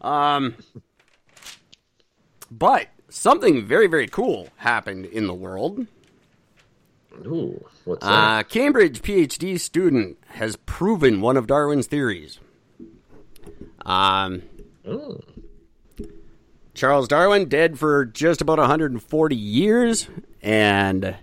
[0.02, 0.56] Um,
[2.50, 5.86] but something very very cool happened in the world.
[7.26, 8.12] Ooh, what's that?
[8.12, 12.40] Uh, Cambridge PhD student has proven one of Darwin's theories.
[13.86, 14.44] Um,
[14.88, 15.20] Oh.
[16.74, 20.08] Charles Darwin dead for just about 140 years,
[20.42, 21.16] and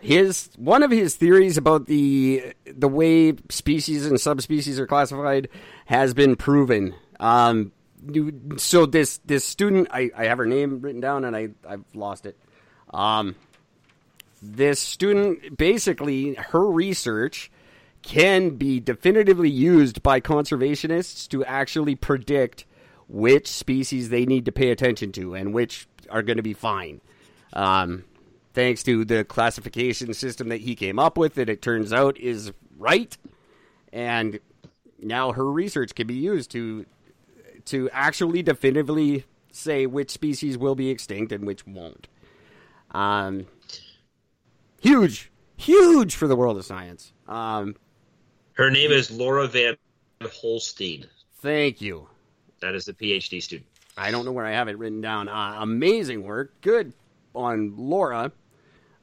[0.00, 5.48] his one of his theories about the the way species and subspecies are classified
[5.84, 6.94] has been proven.
[7.20, 7.72] Um,
[8.56, 12.24] so this this student, I, I have her name written down, and I I've lost
[12.26, 12.36] it.
[12.92, 13.36] Um,
[14.42, 17.50] this student basically her research
[18.02, 22.66] can be definitively used by conservationists to actually predict
[23.08, 27.00] which species they need to pay attention to and which are going to be fine.
[27.52, 28.04] Um,
[28.54, 32.52] thanks to the classification system that he came up with, that it turns out is
[32.76, 33.16] right,
[33.92, 34.40] and
[34.98, 36.86] now her research can be used to
[37.64, 42.08] to actually definitively say which species will be extinct and which won't.
[42.90, 43.46] Um,
[44.82, 47.12] huge, huge for the world of science.
[47.26, 47.76] Um,
[48.54, 49.76] Her name is Laura Van
[50.22, 51.06] Holstein.
[51.40, 52.08] thank you.
[52.60, 53.66] That is the PhD student.
[53.96, 55.28] I don't know where I have it written down.
[55.28, 56.60] Uh, amazing work.
[56.60, 56.92] Good
[57.34, 58.32] on Laura.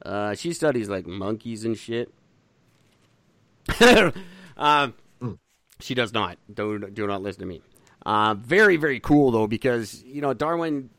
[0.06, 2.14] Uh, she studies like monkeys and shit.
[4.58, 4.90] uh,
[5.80, 6.38] she does not.
[6.54, 7.62] Do, do not listen to me.
[8.06, 10.90] Uh, very, very cool, though, because, you know, Darwin,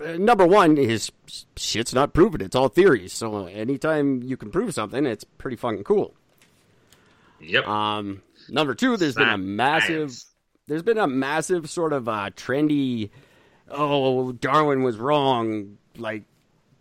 [0.00, 1.10] number one, his
[1.56, 2.40] shit's not proven.
[2.40, 3.12] It's all theories.
[3.12, 6.14] So anytime you can prove something, it's pretty fucking cool.
[7.40, 7.66] Yep.
[7.66, 10.18] Um, number two, there's been a massive,
[10.66, 13.10] there's been a massive sort of uh, trendy,
[13.70, 16.24] oh, Darwin was wrong, like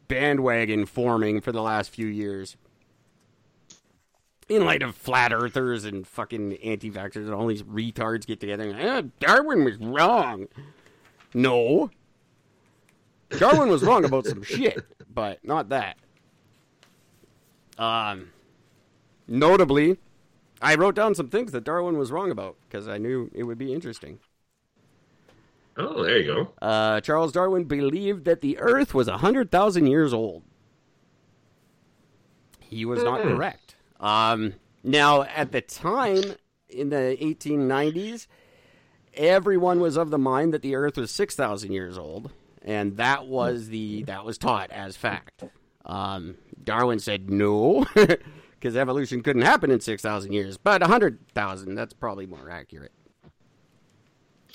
[0.08, 2.56] bandwagon forming for the last few years.
[4.48, 8.70] In light of flat earthers and fucking anti vaxxers and all these retards get together
[8.70, 10.48] and eh, Darwin was wrong.
[11.34, 11.90] No.
[13.30, 15.98] Darwin was wrong about some shit, but not that.
[17.78, 18.30] Um,
[19.28, 19.98] notably,
[20.62, 23.58] I wrote down some things that Darwin was wrong about because I knew it would
[23.58, 24.20] be interesting.
[25.78, 26.52] oh, there you go.
[26.62, 30.44] Uh, Charles Darwin believed that the Earth was 100,000 years old.
[32.62, 33.76] He was not correct.
[34.00, 36.24] Um, now, at the time,
[36.70, 38.28] in the 1890s,
[39.14, 42.32] everyone was of the mind that the Earth was 6,000 years old,
[42.66, 45.44] and that was the that was taught as fact.
[45.86, 52.26] Um, Darwin said no, because evolution couldn't happen in 6,000 years, but 100,000, that's probably
[52.26, 52.92] more accurate.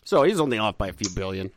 [0.02, 1.52] So he's only off by a few billion.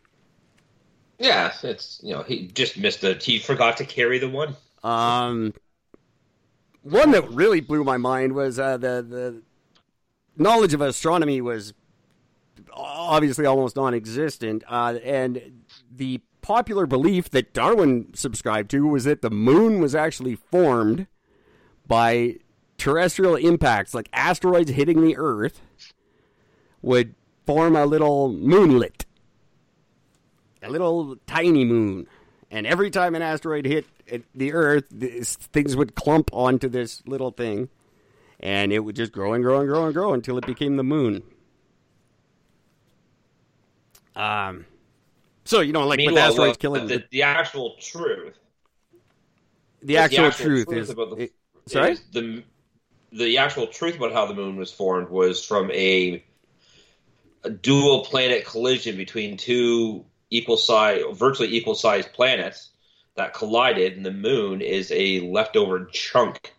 [1.17, 3.13] Yeah, it's you know he just missed the.
[3.13, 4.55] He forgot to carry the one.
[4.83, 5.53] Um,
[6.81, 9.41] one that really blew my mind was uh, the the
[10.35, 11.73] knowledge of astronomy was
[12.73, 15.63] obviously almost non-existent, uh, and
[15.95, 21.07] the popular belief that Darwin subscribed to was that the moon was actually formed
[21.87, 22.35] by
[22.77, 25.61] terrestrial impacts, like asteroids hitting the Earth,
[26.83, 27.15] would
[27.47, 29.05] form a little moonlet,
[30.61, 32.07] a little tiny moon.
[32.51, 33.85] And every time an asteroid hit
[34.35, 37.69] the Earth, things would clump onto this little thing,
[38.39, 40.83] and it would just grow and grow and grow and grow until it became the
[40.83, 41.23] moon.
[44.15, 44.65] Um,
[45.45, 48.35] so you know, like with Meanwhile, asteroids killing the, the, the actual truth.
[49.81, 50.89] the actual, the actual truth, truth is.
[50.89, 51.33] about the- it-
[51.67, 52.43] sorry, is the
[53.11, 56.23] the actual truth about how the moon was formed was from a,
[57.43, 62.69] a dual planet collision between two equal size, virtually equal sized planets
[63.15, 66.53] that collided, and the moon is a leftover chunk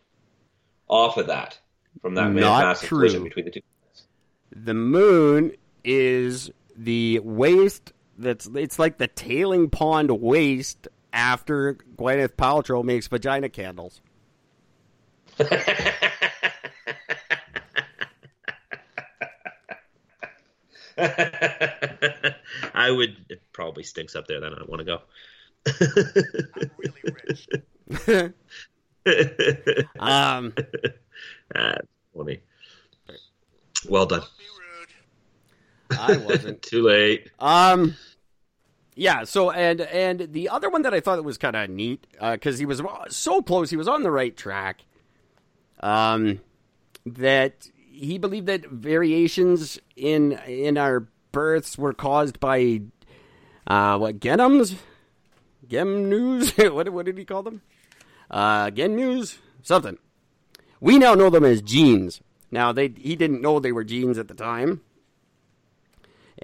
[0.87, 1.59] off of that
[2.01, 2.99] from that Not massive true.
[2.99, 3.61] collision between the two.
[4.55, 12.84] the moon is the waste that's it's like the tailing pond waste after Gwyneth Paltrow
[12.84, 14.00] makes vagina candles.
[22.74, 23.16] I would.
[23.28, 24.40] It probably stinks up there.
[24.40, 25.00] Then I don't want to
[28.06, 28.32] go.
[29.98, 30.54] Um,
[31.54, 31.76] Ah,
[32.16, 32.40] funny.
[33.88, 34.22] Well done.
[35.99, 36.62] I wasn't.
[36.62, 37.30] Too late.
[37.38, 37.97] Um,
[38.95, 39.24] yeah.
[39.24, 42.66] So and and the other one that I thought was kind of neat because he
[42.66, 44.84] was so close, he was on the right track.
[45.80, 46.40] Um,
[47.05, 52.80] that he believed that variations in in our births were caused by
[53.66, 54.76] uh, what genoms,
[55.68, 56.53] gem news.
[56.57, 57.62] what what did he call them?
[58.30, 59.99] Uh, gen news, something.
[60.80, 62.20] We now know them as genes.
[62.51, 64.80] Now they he didn't know they were genes at the time.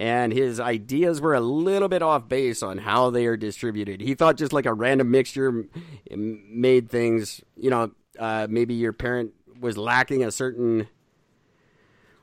[0.01, 4.01] And his ideas were a little bit off base on how they are distributed.
[4.01, 5.65] He thought just like a random mixture
[6.09, 10.87] made things, you know, uh, maybe your parent was lacking a certain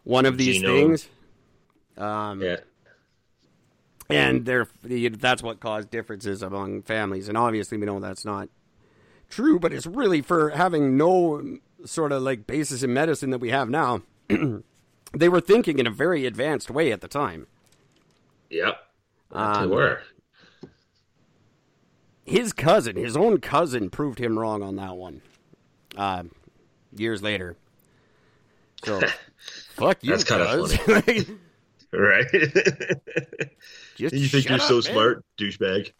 [0.02, 0.64] one of these Genome.
[0.76, 1.08] things.
[1.96, 2.56] Um, Yeah.
[4.10, 4.66] and there
[5.18, 8.48] that's what caused differences among families and obviously we know that's not
[9.28, 13.50] true but it's really for having no sort of like basis in medicine that we
[13.50, 14.00] have now
[15.12, 17.46] they were thinking in a very advanced way at the time
[18.50, 18.78] Yep.
[19.32, 20.00] Um, they were.
[22.24, 25.20] his cousin his own cousin proved him wrong on that one
[25.96, 26.22] uh,
[26.96, 27.56] years later
[28.84, 29.00] so
[29.74, 31.26] fuck you That's kinda cuz.
[31.90, 32.26] Right.
[33.96, 34.82] Just you think you're up, so man.
[34.82, 35.90] smart, douchebag.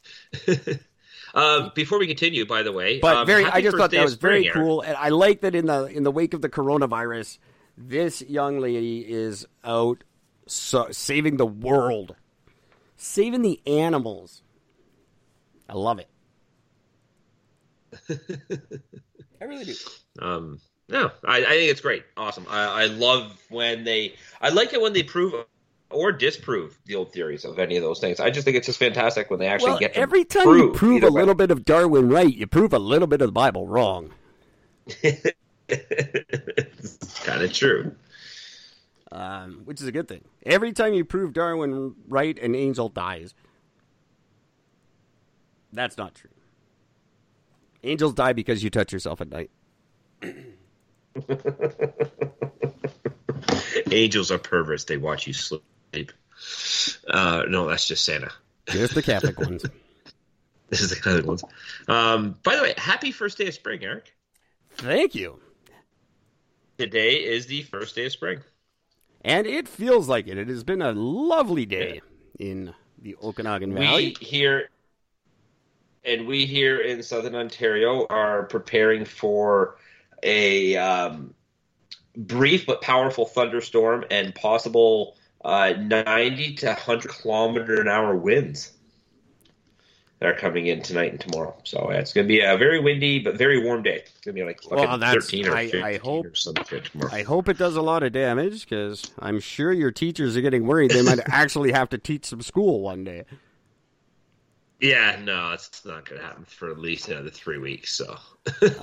[1.35, 4.17] um, before we continue, by the way, But um, very, I just thought that was
[4.17, 7.39] very cool, and I like that in the in the wake of the coronavirus,
[7.77, 10.05] this young lady is out
[10.47, 12.15] so, saving the world,
[12.99, 14.43] saving the animals.
[15.69, 16.09] I love it.
[19.41, 19.75] I really do.
[20.21, 22.47] Um, no, I, I think it's great, awesome.
[22.49, 25.35] I, I love when they, I like it when they prove
[25.91, 28.21] or disprove the old theories of any of those things.
[28.21, 30.73] I just think it's just fantastic when they actually Well, get to every time prove
[30.73, 31.13] you prove either a way.
[31.13, 34.15] little bit of Darwin right, you prove a little bit of the Bible wrong.
[35.69, 37.95] it's kind of true.
[39.11, 40.25] Um, which is a good thing.
[40.45, 43.35] Every time you prove Darwin right, an angel dies.
[45.73, 46.31] That's not true.
[47.85, 49.51] Angels die because you touch yourself at night.
[53.91, 56.13] Angels are perverts; they watch you sleep.
[57.09, 58.31] Uh, no, that's just Santa.
[58.67, 59.65] Just the Catholic ones.
[60.69, 61.45] This is the Catholic ones.
[61.87, 64.13] Um, by the way, happy first day of spring, Eric.
[64.77, 65.41] Thank you.
[66.79, 68.41] Today is the first day of spring.
[69.29, 70.39] And it feels like it.
[70.39, 72.01] It has been a lovely day
[72.39, 74.17] in the Okanagan Valley.
[74.21, 74.71] We here,
[76.03, 79.77] and we here in Southern Ontario are preparing for
[80.23, 81.35] a um,
[82.17, 88.73] brief but powerful thunderstorm and possible uh, 90 to 100 kilometer an hour winds
[90.21, 91.57] that are coming in tonight and tomorrow.
[91.65, 93.97] So yeah, it's going to be a very windy but very warm day.
[94.05, 96.83] It's going to be like fucking Well, 13 or I- I 15 hope- or something
[96.83, 97.13] tomorrow.
[97.13, 100.67] I hope it does a lot of damage because I'm sure your teachers are getting
[100.67, 103.25] worried they might actually have to teach some school one day.
[104.81, 107.95] yeah, no, it's not going to happen for at least another three weeks.
[107.95, 108.17] So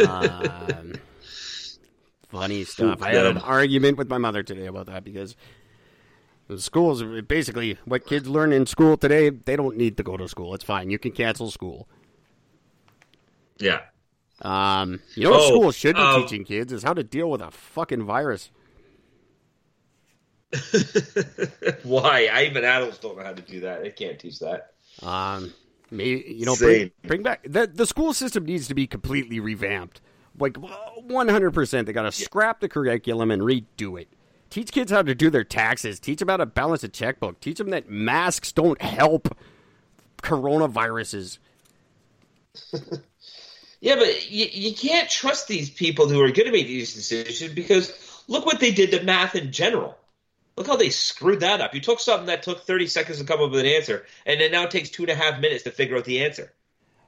[0.07, 0.93] Um,
[2.29, 3.01] funny stuff.
[3.01, 5.35] I had an argument with my mother today about that because
[6.47, 9.29] the schools basically what kids learn in school today.
[9.29, 10.53] They don't need to go to school.
[10.53, 10.89] It's fine.
[10.89, 11.87] You can cancel school.
[13.57, 13.81] yeah.
[14.41, 17.29] Um, you know what Oh, school should be um, teaching kids is how to deal
[17.29, 18.51] with a fucking virus.
[21.83, 22.29] Why?
[22.31, 23.81] I even adults don't know how to do that.
[23.83, 24.73] They can't teach that.
[25.01, 25.53] Um,
[25.91, 30.01] maybe you know, bring, bring back the the school system needs to be completely revamped.
[30.37, 34.09] Like one hundred percent, they got to scrap the curriculum and redo it.
[34.55, 35.99] Teach kids how to do their taxes.
[35.99, 37.41] Teach them how to balance a checkbook.
[37.41, 39.37] Teach them that masks don't help
[40.23, 41.39] coronaviruses.
[43.81, 47.53] Yeah, but you, you can't trust these people who are going to make these decisions
[47.53, 49.95] because look what they did to math in general.
[50.55, 51.75] Look how they screwed that up.
[51.75, 54.51] You took something that took 30 seconds to come up with an answer, and it
[54.51, 56.51] now takes two and a half minutes to figure out the answer.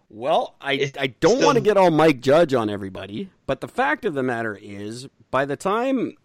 [0.10, 3.62] Well, I It's I don't still- want to get all Mike Judge on everybody, but
[3.62, 6.16] the fact of the matter is, by the time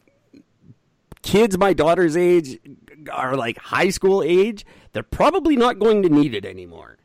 [1.22, 2.58] kids my daughter's age
[3.10, 6.98] are like high school age, they're probably not going to need it anymore.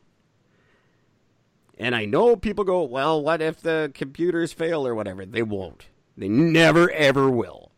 [1.80, 5.26] And I know people go, well, what if the computers fail or whatever?
[5.26, 5.88] They won't.
[6.18, 7.72] They never ever will.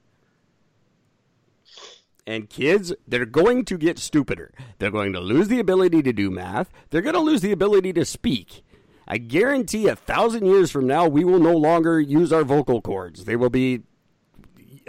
[2.25, 4.53] And kids, they're going to get stupider.
[4.77, 6.71] They're going to lose the ability to do math.
[6.91, 8.63] They're going to lose the ability to speak.
[9.07, 13.25] I guarantee a thousand years from now, we will no longer use our vocal cords.
[13.25, 13.81] They will be,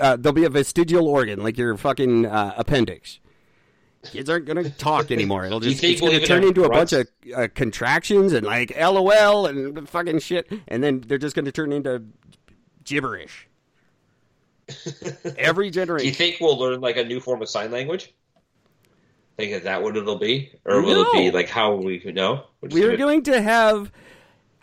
[0.01, 3.20] uh, they'll be a vestigial organ, like your fucking uh, appendix.
[4.05, 5.44] Kids aren't going to talk anymore.
[5.44, 9.88] It'll just it's to turn into a bunch of uh, contractions and like LOL and
[9.88, 12.03] fucking shit, and then they're just going to turn into
[12.84, 13.46] gibberish.
[15.36, 16.05] Every generation.
[16.05, 18.14] Do you think we'll learn like a new form of sign language?
[19.36, 22.44] Think is that what it'll be, or will it be like how we know?
[22.61, 23.90] We're going to have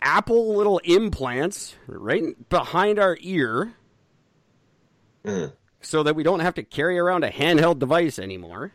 [0.00, 3.74] Apple little implants right behind our ear,
[5.28, 5.52] Mhm.
[5.80, 8.72] so that we don't have to carry around a handheld device anymore,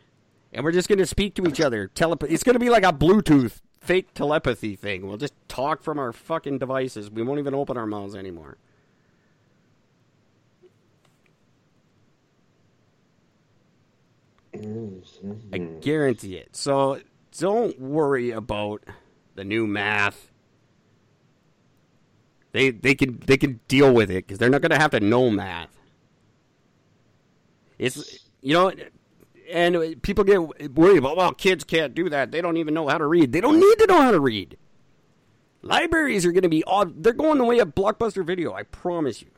[0.51, 1.89] and we're just going to speak to each other.
[1.95, 5.05] Telep- it's going to be like a Bluetooth fake telepathy thing.
[5.07, 7.11] We'll just talk from our fucking devices.
[7.11, 8.57] We won't even open our mouths anymore.
[15.51, 16.55] I guarantee it.
[16.55, 16.99] So
[17.37, 18.83] don't worry about
[19.35, 20.31] the new math.
[22.51, 24.99] They they can they can deal with it because they're not going to have to
[24.99, 25.69] know math.
[27.77, 28.71] It's you know,
[29.51, 32.31] and people get worried about well, kids can't do that.
[32.31, 33.31] They don't even know how to read.
[33.31, 34.57] They don't need to know how to read.
[35.61, 37.03] Libraries are going to be odd.
[37.03, 38.53] They're going the way of blockbuster video.
[38.53, 39.29] I promise you.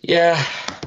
[0.00, 0.44] Yeah.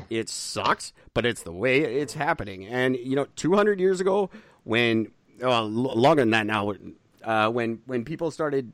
[0.09, 2.65] It sucks, but it's the way it's happening.
[2.65, 4.29] And you know, 200 years ago,
[4.63, 6.73] when well, longer than that now,
[7.23, 8.71] uh, when when people started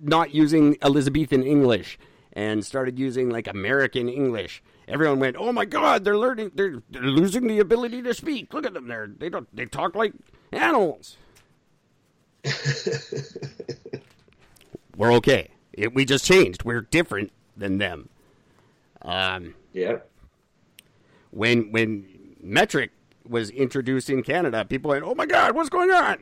[0.00, 1.98] not using Elizabethan English
[2.34, 7.02] and started using like American English, everyone went, "Oh my God, they're learning, they're, they're
[7.02, 8.52] losing the ability to speak.
[8.52, 10.12] Look at them, they're they don't they talk like
[10.52, 11.16] animals."
[14.96, 15.48] We're okay.
[15.72, 16.64] It, we just changed.
[16.64, 18.08] We're different than them.
[19.02, 19.98] Um, Yeah.
[21.30, 22.06] when when
[22.40, 22.90] metric
[23.28, 26.18] was introduced in Canada, people went, "Oh my God, what's going on?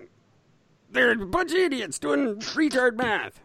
[0.90, 3.40] They're a bunch of idiots doing retard math."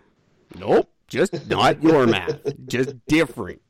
[0.56, 3.62] Nope, just not your math, just different.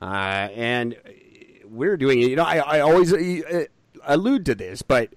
[0.00, 0.96] Uh, and
[1.64, 2.30] we're doing it.
[2.30, 3.64] You know, I, I always uh,
[4.04, 5.12] allude to this, but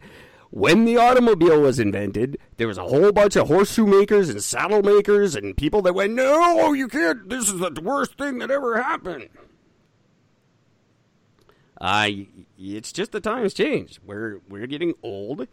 [0.50, 4.84] when the automobile was invented, there was a whole bunch of horseshoe makers and saddle
[4.84, 7.30] makers and people that went, "No, you can't.
[7.30, 9.30] This is the worst thing that ever happened."
[11.80, 12.10] Uh,
[12.60, 14.00] it's just the times changed.
[14.06, 15.48] We're we're getting old,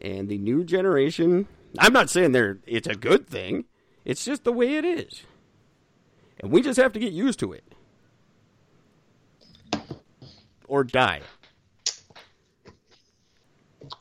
[0.00, 1.48] and the new generation.
[1.78, 3.64] I'm not saying they're it's a good thing.
[4.04, 5.22] It's just the way it is,
[6.40, 7.64] and we just have to get used to it,
[10.66, 11.20] or die.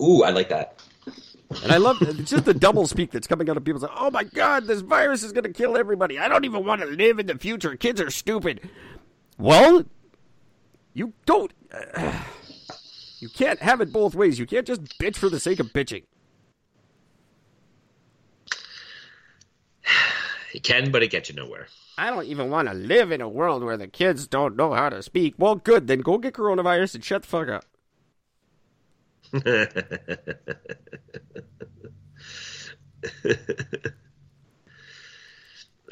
[0.02, 0.82] Ooh, I like that.
[1.64, 3.82] And I love it's just the double speak that's coming out of people.
[3.82, 6.20] Say, "Oh my God, this virus is going to kill everybody.
[6.20, 7.76] I don't even want to live in the future.
[7.76, 8.70] Kids are stupid."
[9.38, 9.86] Well,
[10.94, 11.52] you don't.
[11.74, 12.24] Uh,
[13.20, 14.38] you can't have it both ways.
[14.38, 16.04] You can't just bitch for the sake of bitching.
[20.54, 21.68] It can, but it gets you nowhere.
[21.98, 24.90] I don't even want to live in a world where the kids don't know how
[24.90, 25.36] to speak.
[25.38, 25.88] Well, good.
[25.88, 27.66] Then go get coronavirus and shut the fuck up.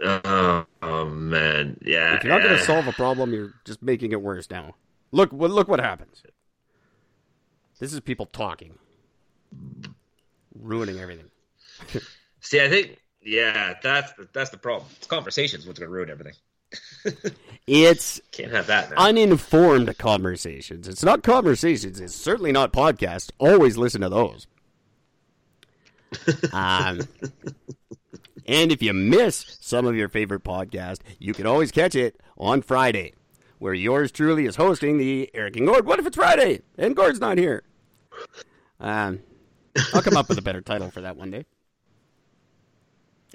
[0.04, 2.16] Oh, oh, man, yeah.
[2.16, 4.76] If you're not going to solve a problem, you're just making it worse now.
[5.12, 6.22] Look, look what happens.
[7.80, 8.78] This is people talking,
[10.54, 11.30] ruining everything.
[12.42, 14.90] See, I think, yeah, that's the, that's the problem.
[14.98, 16.34] It's conversations what's going to ruin everything.
[17.68, 18.96] It's Can't have that now.
[18.98, 20.88] uninformed conversations.
[20.88, 22.00] It's not conversations.
[22.00, 23.30] It's certainly not podcasts.
[23.40, 24.48] Always listen to those.
[26.54, 27.02] um,
[28.46, 32.62] and if you miss some of your favorite podcast, you can always catch it on
[32.62, 33.16] Friday,
[33.60, 35.86] where yours truly is hosting the Eric and Gord.
[35.86, 37.64] What if it's Friday and Gord's not here?
[38.80, 39.20] Um,
[39.94, 41.44] I'll come up with a better title for that one day.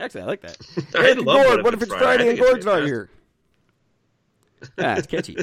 [0.02, 0.56] Actually, I like that.
[0.94, 3.08] I Eric love Gord, what if it's Friday I and think it's Gord's not here?
[4.78, 5.36] Yeah, it's catchy.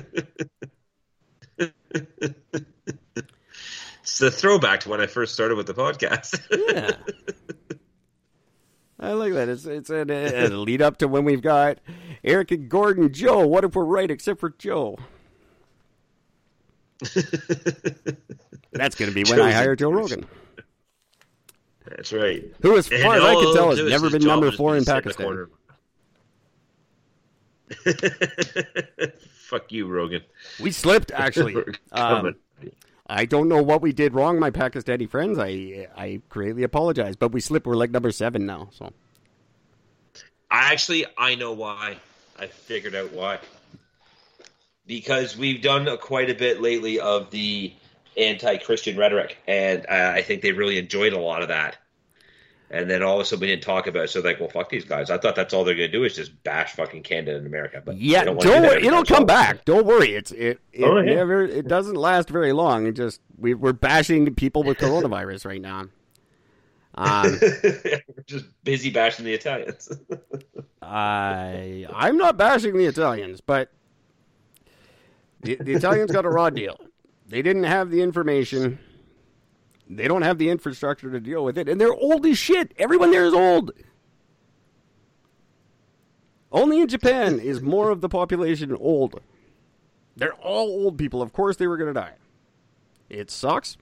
[4.01, 6.41] It's a throwback to when I first started with the podcast.
[6.73, 6.91] Yeah.
[8.99, 9.47] I like that.
[9.47, 11.77] It's it's a, a lead up to when we've got
[12.23, 13.45] Eric and Gordon, Joe.
[13.47, 14.97] What if we're right except for Joe?
[18.73, 20.11] That's going to be when Joe's I hire Joe douche.
[20.11, 20.27] Rogan,
[21.89, 22.43] That's right.
[22.61, 25.47] who, as And far as I can tell, has never been number four in Pakistan.
[29.31, 30.21] Fuck you, Rogan.
[30.59, 31.55] We slipped actually.
[31.91, 32.35] Um.
[33.11, 35.39] I don't know what we did wrong, my Pakistani friends.
[35.39, 37.65] I I greatly apologize, but we slipped.
[37.65, 38.69] We're like number seven now.
[38.71, 38.93] So
[40.51, 41.97] I actually I know why.
[42.37, 43.39] I figured out why.
[44.85, 47.73] Because we've done a, quite a bit lately of the
[48.19, 51.77] anti-Christian rhetoric, and uh, I think they really enjoyed a lot of that.
[52.71, 54.69] And then all of a sudden we didn't talk about it, so like, well, fuck
[54.69, 55.09] these guys.
[55.09, 57.81] I thought that's all they're going to do is just bash fucking Canada and America.
[57.83, 59.65] But yeah, don't, don't do worry, it'll come so- back.
[59.65, 60.13] Don't worry.
[60.13, 61.15] It's it it Oh, yeah.
[61.15, 62.85] never it doesn't last very long.
[62.85, 65.85] It just we, we're bashing people with coronavirus right now.
[66.95, 69.89] Um, We're just busy bashing the Italians.
[70.81, 73.71] I I'm not bashing the Italians, but
[75.41, 76.77] the, the Italians got a raw deal.
[77.29, 78.79] They didn't have the information.
[79.87, 82.73] They don't have the infrastructure to deal with it, and they're old as shit.
[82.77, 83.71] Everyone there is old.
[86.51, 89.21] Only in Japan is more of the population old.
[90.17, 91.21] They're all old people.
[91.21, 92.15] Of course, they were going to die.
[93.09, 93.77] It sucks.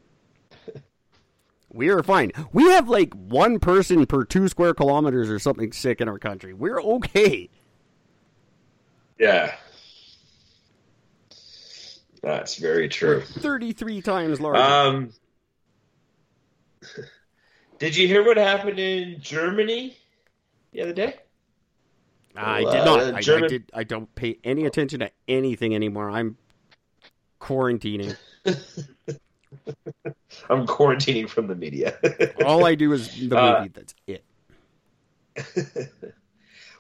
[1.70, 2.32] We are fine.
[2.54, 6.54] We have like one person per two square kilometers or something sick in our country.
[6.54, 7.50] We're okay.
[9.20, 9.56] Yeah.
[12.22, 13.22] That's very true.
[13.22, 14.62] 33 times larger.
[14.62, 15.12] Um,
[17.80, 19.98] did you hear what happened in Germany
[20.72, 21.16] the other day?
[22.36, 23.00] I uh, did not.
[23.00, 23.72] I, I German- did.
[23.74, 26.10] I don't pay any attention to anything anymore.
[26.10, 26.38] I'm
[27.42, 28.16] quarantining.
[30.50, 31.98] I'm quarantining from the media.
[32.46, 33.72] All I do is the Uh, movie.
[33.74, 34.24] That's it.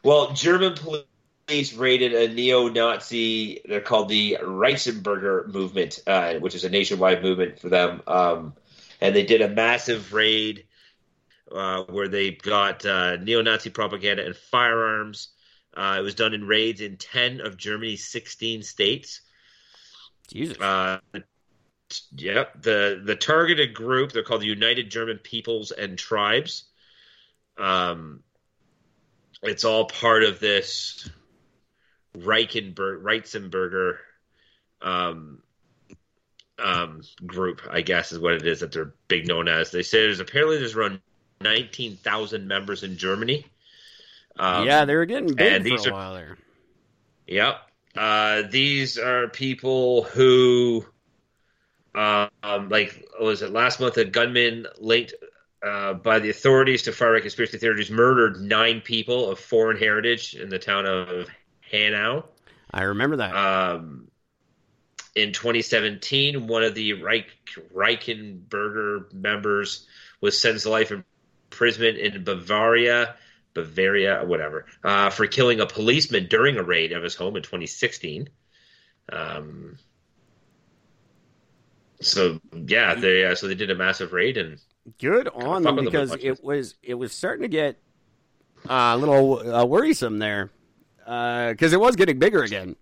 [0.04, 1.04] well, German police
[1.50, 3.62] raided a neo-Nazi.
[3.66, 8.02] They're called the Reichsenberger movement, uh, which is a nationwide movement for them.
[8.06, 8.54] Um,
[9.00, 10.66] and they did a massive raid
[11.52, 15.30] uh, where they got uh, neo-Nazi propaganda and firearms.
[15.76, 19.22] Uh, it was done in raids in ten of Germany's sixteen states.
[20.28, 20.60] Jesus.
[20.60, 21.00] Uh,
[22.16, 22.62] yep.
[22.62, 26.66] The the targeted group they're called the United German Peoples and Tribes.
[27.58, 28.24] Um,
[29.44, 31.10] it's all part of this
[32.16, 33.98] Reichenberg Reitzenberger
[34.82, 35.42] um,
[36.60, 39.72] um, group, I guess is what it is that they're big known as.
[39.72, 41.02] They say there's apparently there's around
[41.42, 43.46] nineteen thousand members in Germany.
[44.40, 46.38] Um, yeah, they were getting big for a are- while there.
[47.28, 47.58] Yep.
[47.96, 50.86] Uh, these are people who,
[51.96, 53.98] um, like, was it last month?
[53.98, 55.16] A gunman linked
[55.66, 60.36] uh, by the authorities to far right conspiracy theories murdered nine people of foreign heritage
[60.36, 61.28] in the town of
[61.72, 62.26] Hanau.
[62.72, 63.36] I remember that.
[63.36, 64.08] Um,
[65.16, 67.28] in 2017, one of the Reich,
[67.74, 69.88] Reichenberger members
[70.22, 73.16] was sentenced to life imprisonment in Bavaria,
[73.54, 78.30] Bavaria, whatever, uh, for killing a policeman during a raid of his home in 2016.
[79.12, 79.78] Um,
[82.02, 84.60] so yeah, they uh, so they did a massive raid and
[85.00, 87.78] Good on them because it was it was starting to get
[88.70, 90.50] uh, a little uh, worrisome there
[91.08, 92.76] because it was getting bigger again.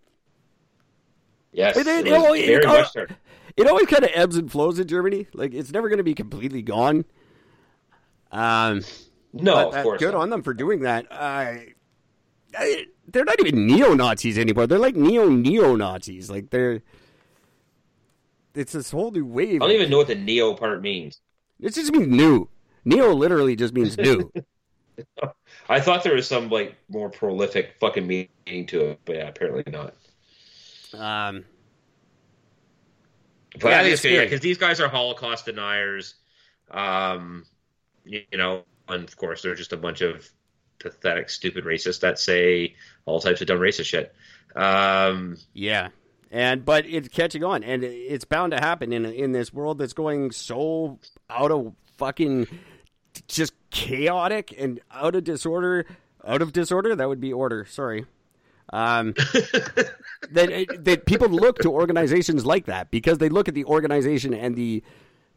[1.53, 2.95] yes, It- it- it oh, it- very much.
[3.57, 5.27] It always kind of ebbs and flows in Germany.
[5.33, 7.05] Like it's never going to be completely gone.
[8.31, 8.81] Um,
[9.31, 9.99] No, of uh, course.
[9.99, 10.21] good not.
[10.23, 11.05] on them for doing that.
[11.11, 11.67] I,
[12.57, 14.67] I, they're not even neo Nazis anymore.
[14.67, 16.29] They're like neo neo Nazis.
[16.29, 16.81] Like they're.
[18.55, 19.61] It's this whole new wave.
[19.61, 21.21] I don't even know what the neo part means.
[21.61, 22.49] It just means new.
[22.83, 24.31] Neo literally just means new.
[25.69, 29.63] I thought there was some like more prolific fucking meaning to it, but yeah, apparently
[29.71, 29.93] not.
[30.93, 31.45] um,
[33.59, 36.15] But Yeah, I think it's it's yeah, because these guys are Holocaust deniers.
[36.71, 37.45] Um,
[38.03, 40.29] you, you know, and of course they're just a bunch of
[40.79, 42.75] pathetic, stupid racists that say
[43.05, 44.13] all types of dumb racist shit.
[44.55, 45.89] Um, Yeah,
[46.31, 49.93] and but it's catching on, and it's bound to happen in in this world that's
[49.93, 52.47] going so out of fucking
[53.21, 55.85] just chaotic and out of disorder.
[56.25, 57.65] Out of disorder, that would be order.
[57.65, 58.05] Sorry.
[58.73, 59.13] Um,
[60.31, 64.55] that that people look to organizations like that because they look at the organization and
[64.55, 64.83] the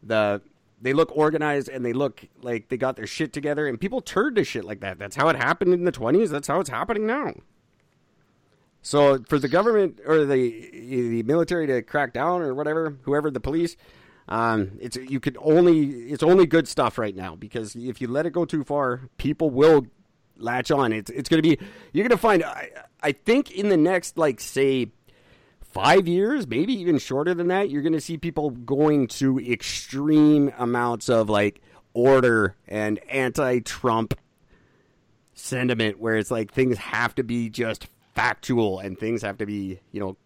[0.02, 0.40] the
[0.80, 4.34] they look organized and they look like they got their shit together and people turn
[4.36, 4.98] to shit like that.
[4.98, 6.30] That's how it happened in the twenties.
[6.30, 7.34] That's how it's happening now.
[8.80, 13.40] So for the government or the the military to crack down or whatever, whoever the
[13.40, 13.76] police,
[14.28, 18.26] um, it's you could only it's only good stuff right now because if you let
[18.26, 19.86] it go too far, people will
[20.36, 20.92] latch on.
[20.92, 21.58] It's it's going to be
[21.92, 22.70] you're going to find I,
[23.02, 24.90] I think in the next like say
[25.62, 30.52] five years, maybe even shorter than that, you're going to see people going to extreme
[30.58, 31.60] amounts of like
[31.94, 34.14] order and anti-Trump
[35.34, 39.78] sentiment where it's like things have to be just factual and things have to be,
[39.92, 40.16] you know,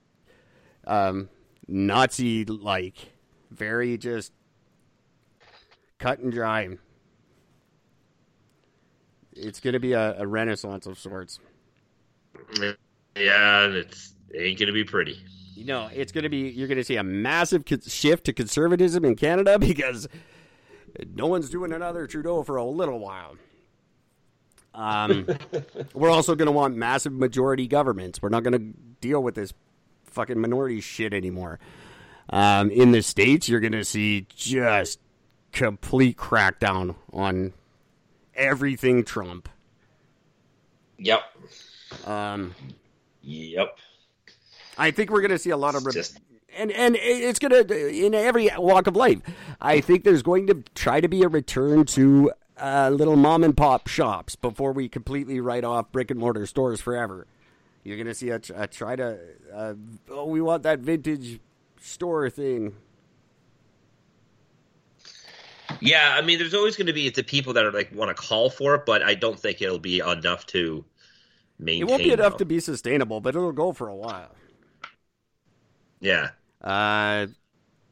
[0.87, 1.29] um,
[1.69, 3.13] Nazi like,
[3.53, 4.33] very just
[5.99, 6.69] cut and dry.
[9.33, 11.39] It's going to be a, a renaissance of sorts.
[13.17, 15.19] yeah, it's it ain't gonna be pretty.
[15.55, 19.05] You know, it's going to be, you're going to see a massive shift to conservatism
[19.05, 20.09] in Canada because
[21.15, 23.37] no one's doing another Trudeau for a little while.
[24.75, 25.27] Um,
[25.95, 28.21] we're also going to want massive majority governments.
[28.23, 29.53] We're not going to deal with this
[30.05, 31.59] fucking minority shit anymore.
[32.31, 35.01] Um, in the States, you're going to see just
[35.53, 37.53] complete crackdown on
[38.35, 39.49] everything Trump.
[40.99, 41.23] Yep,
[42.07, 42.55] Um,
[43.23, 43.77] yep.
[44.79, 46.21] I think we're going to see a lot of re- Just-
[46.57, 49.19] and and it's going to in every walk of life.
[49.61, 53.57] I think there's going to try to be a return to uh, little mom and
[53.57, 57.27] pop shops before we completely write off brick and mortar stores forever.
[57.85, 59.19] You're gonna see a, a try to
[59.53, 59.75] uh,
[60.11, 61.41] oh we want that vintage
[61.83, 62.75] store thing.
[65.81, 68.15] Yeah, I mean, there's always going to be the people that are like want to
[68.15, 70.85] call for it, but I don't think it'll be enough to
[71.59, 71.83] maintain.
[71.83, 72.39] It won't be enough though.
[72.39, 74.35] to be sustainable, but it'll go for a while.
[76.01, 76.31] Yeah,
[76.61, 77.29] Uh,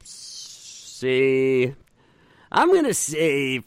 [0.02, 1.74] say,
[2.50, 3.62] I'm gonna say,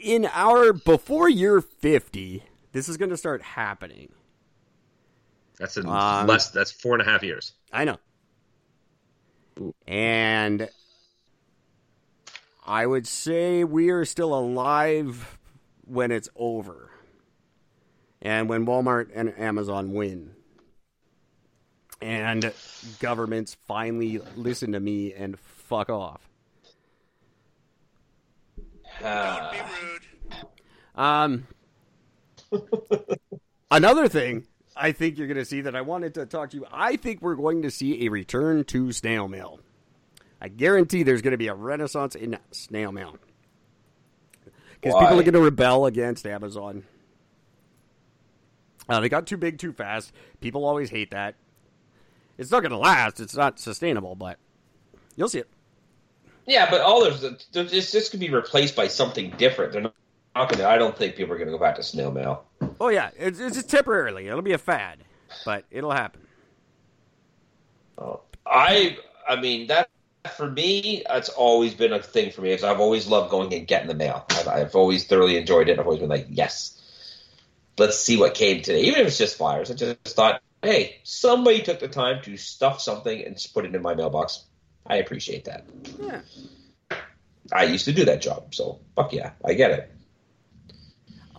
[0.00, 4.12] in our before year fifty, this is gonna start happening.
[5.58, 6.50] that's in Um, less.
[6.50, 7.52] That's four and a half years.
[7.72, 7.98] I know,
[9.86, 10.68] and
[12.66, 15.38] I would say we are still alive
[15.84, 16.90] when it's over,
[18.20, 20.34] and when Walmart and Amazon win.
[22.00, 22.52] And
[22.98, 26.28] governments finally listen to me and fuck off.
[29.00, 30.02] Don't be rude.
[30.94, 31.46] Um,
[33.70, 34.46] another thing
[34.76, 36.66] I think you're going to see that I wanted to talk to you.
[36.72, 39.60] I think we're going to see a return to snail mail.
[40.40, 43.16] I guarantee there's going to be a renaissance in snail mail
[44.80, 46.84] because people are going to rebel against Amazon.
[48.88, 50.12] Uh, they got too big too fast.
[50.40, 51.36] People always hate that.
[52.38, 53.20] It's not going to last.
[53.20, 54.38] It's not sustainable, but
[55.14, 55.48] you'll see it.
[56.46, 59.72] Yeah, but all there's there's- this this could be replaced by something different.
[59.72, 59.94] They're not
[60.34, 60.66] gonna.
[60.66, 62.44] I don't think people are gonna go back to snail mail.
[62.80, 64.28] Oh yeah, it's, it's just temporarily.
[64.28, 64.98] It'll be a fad,
[65.44, 66.20] but it'll happen.
[67.98, 69.88] Oh, I I mean that
[70.36, 72.52] for me, that's always been a thing for me.
[72.52, 74.24] Is I've always loved going and getting the mail.
[74.30, 75.78] I've, I've always thoroughly enjoyed it.
[75.78, 76.80] I've always been like, yes,
[77.78, 79.70] let's see what came today, even if it's just flyers.
[79.70, 83.74] I just thought, hey, somebody took the time to stuff something and just put it
[83.74, 84.44] in my mailbox.
[84.86, 85.66] I appreciate that.
[86.00, 86.20] Yeah.
[87.52, 89.92] I used to do that job, so fuck yeah, I get it.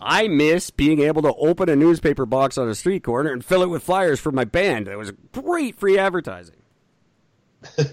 [0.04, 3.62] I miss being able to open a newspaper box on a street corner and fill
[3.62, 4.86] it with flyers for my band.
[4.86, 6.56] That was great free advertising.
[7.76, 7.88] What's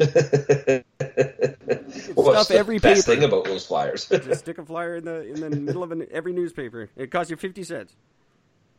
[2.13, 3.15] stuff the every best paper.
[3.15, 4.05] thing about those flyers?
[4.07, 6.89] Just stick a flyer in the in the middle of an, every newspaper.
[6.95, 7.95] It costs you fifty cents.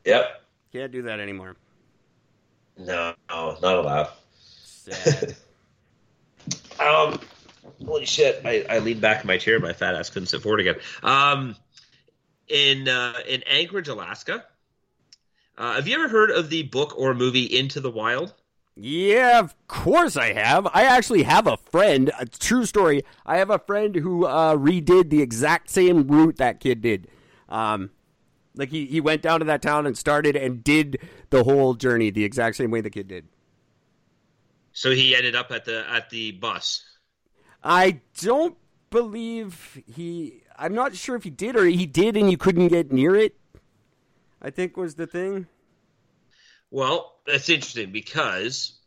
[0.04, 0.42] yep.
[0.72, 1.56] Can't do that anymore.
[2.78, 4.08] No, no, not allowed.
[4.64, 5.34] Sad.
[6.80, 7.20] Um,
[7.86, 8.42] holy shit!
[8.44, 9.60] I, I leaned back in my chair.
[9.60, 10.74] My fat ass couldn't sit forward again.
[11.04, 11.54] Um,
[12.52, 14.44] in uh, in Anchorage, Alaska.
[15.58, 18.34] Uh, have you ever heard of the book or movie Into the Wild?
[18.74, 20.66] yeah, of course I have.
[20.72, 22.10] I actually have a friend.
[22.18, 23.04] A true story.
[23.26, 27.08] I have a friend who uh, redid the exact same route that kid did.
[27.50, 27.90] Um,
[28.54, 30.98] like he, he went down to that town and started and did
[31.30, 33.26] the whole journey the exact same way the kid did.
[34.72, 36.82] So he ended up at the at the bus.
[37.62, 38.56] I don't
[38.90, 40.41] believe he.
[40.62, 43.34] I'm not sure if he did or he did and you couldn't get near it.
[44.40, 45.48] I think was the thing.
[46.70, 48.78] Well, that's interesting because,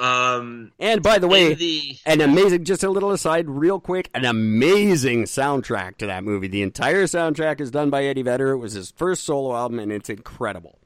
[0.00, 2.64] um, And by the way, the an amazing.
[2.64, 4.10] Just a little aside, real quick.
[4.12, 6.48] An amazing soundtrack to that movie.
[6.48, 8.50] The entire soundtrack is done by Eddie Vedder.
[8.50, 10.80] It was his first solo album, and it's incredible.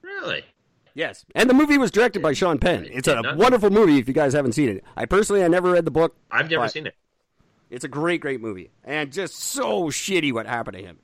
[0.00, 0.44] really,
[0.94, 2.86] Yes, and the movie was directed by Sean Penn.
[2.90, 3.98] It's a wonderful movie.
[3.98, 6.16] If you guys haven't seen it, I personally I never read the book.
[6.30, 6.94] I've never seen it.
[7.70, 10.98] It's a great, great movie, and just so shitty what happened to him.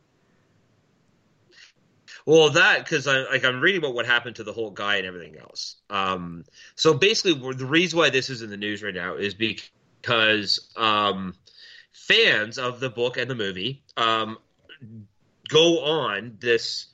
[2.26, 5.06] Well, that because I like I'm reading about what happened to the whole guy and
[5.06, 5.76] everything else.
[5.90, 6.44] Um,
[6.74, 11.34] so basically, the reason why this is in the news right now is because um,
[11.92, 14.38] fans of the book and the movie um,
[15.48, 16.86] go on this.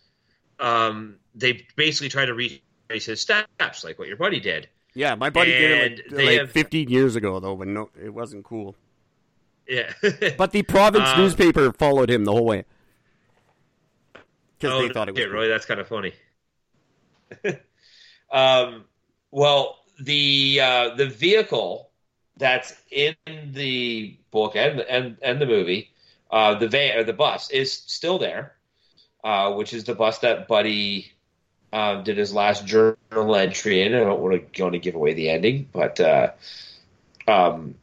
[0.59, 4.68] Um, they basically try to retrace his steps, like what your buddy did.
[4.95, 8.12] Yeah, my buddy did it like, like have- 15 years ago, though, but no, it
[8.12, 8.75] wasn't cool.
[9.71, 9.93] Yeah,
[10.37, 12.64] But the province Um, newspaper followed him the whole way
[14.59, 16.12] because oh, they thought it was shit, really that's kind of funny.
[18.33, 18.85] Um,
[19.33, 21.91] well, the uh, the vehicle
[22.37, 23.16] that's in
[23.53, 25.91] the book and and and the movie,
[26.31, 28.55] uh, the van or the bus is still there,
[29.25, 31.11] uh, which is the bus that Buddy
[31.73, 33.95] um, did his last journal entry in.
[33.95, 36.31] I don't want to going to give away the ending, but uh,
[37.27, 37.75] um,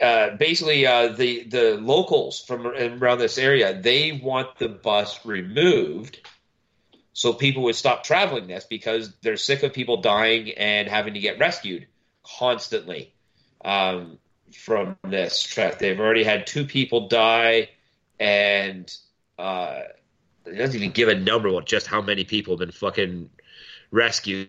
[0.00, 6.18] uh, basically uh, the the locals from around this area they want the bus removed
[7.12, 11.20] so people would stop traveling this because they're sick of people dying and having to
[11.20, 11.86] get rescued
[12.22, 13.12] constantly
[13.64, 14.18] um,
[14.54, 15.78] from this trek.
[15.80, 17.70] They've already had two people die,
[18.20, 18.92] and
[19.38, 19.80] uh,
[20.46, 23.30] It doesn't even give a number on just how many people have been fucking
[23.90, 24.48] rescued,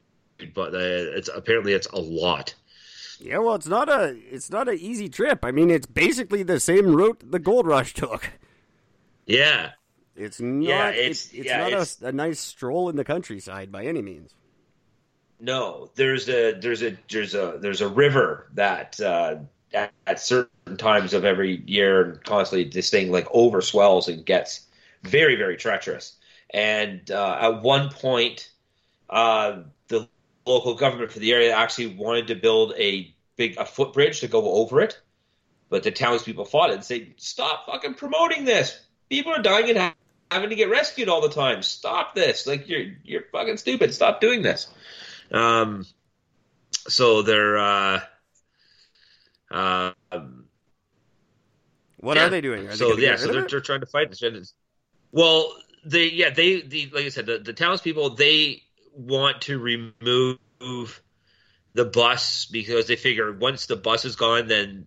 [0.53, 2.53] but uh, it's apparently it's a lot.
[3.19, 5.43] Yeah, well, it's not a it's not an easy trip.
[5.43, 8.29] I mean, it's basically the same route the gold rush took.
[9.25, 9.71] Yeah,
[10.15, 10.63] It's not.
[10.67, 13.85] Yeah, it's it's- it's yeah, not it's- a, a nice stroll in the countryside by
[13.85, 14.33] any means.
[15.39, 19.37] No, there's a there's a there's a there's a river that uh,
[19.73, 24.61] at, at certain times of every year and constantly this thing like overswells and gets
[25.03, 26.15] very very treacherous.
[26.53, 28.49] And uh, at one point,
[29.09, 29.61] uh,
[30.45, 34.53] local government for the area actually wanted to build a big a footbridge to go
[34.53, 34.99] over it,
[35.69, 38.79] but the townspeople fought it and said, "Stop fucking promoting this!
[39.09, 39.93] People are dying and
[40.31, 41.61] having to get rescued all the time.
[41.63, 42.47] Stop this!
[42.47, 43.93] Like you're you're fucking stupid.
[43.93, 44.67] Stop doing this."
[45.31, 45.85] Um,
[46.87, 48.01] so they're uh,
[49.51, 49.91] uh,
[51.97, 52.25] What yeah.
[52.25, 52.67] are they doing?
[52.67, 54.53] Are so gonna yeah, so they're, they're trying to fight this.
[55.11, 58.63] Well, they yeah they the like I said the, the townspeople they
[58.99, 60.39] want to remove
[61.73, 64.85] the bus because they figure once the bus is gone, then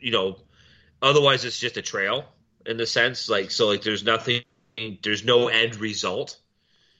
[0.00, 0.38] you know
[1.00, 2.24] otherwise it's just a trail
[2.64, 4.42] in the sense like so like there's nothing
[5.02, 6.38] there's no end result.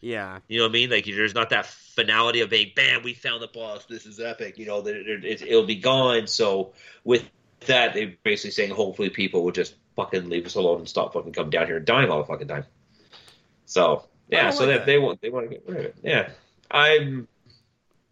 [0.01, 0.91] Yeah, You know what I mean?
[0.91, 3.85] Like there's not that finality of being, bam, we found the boss.
[3.87, 4.57] This is epic.
[4.57, 6.29] You know, that it, it, it'll be gone.
[6.29, 6.73] So
[7.03, 7.29] with
[7.67, 11.33] that, they're basically saying, hopefully, people will just fucking leave us alone and stop fucking
[11.33, 12.65] coming down here and dying all the fucking time.
[13.67, 14.87] So yeah, so like that that.
[14.87, 15.97] they want they want to get rid of it.
[16.03, 16.31] Yeah,
[16.71, 17.29] I'm.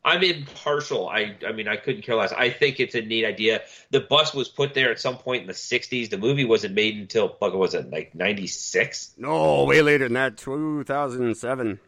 [0.05, 1.09] I'm impartial.
[1.09, 2.31] I I mean I couldn't care less.
[2.31, 3.62] I think it's a neat idea.
[3.91, 6.11] The bus was put there at some point in the '60s.
[6.11, 9.14] The movie wasn't made until fuck was it like '96?
[9.19, 10.37] no, way later than that.
[10.37, 11.81] Two thousand seven.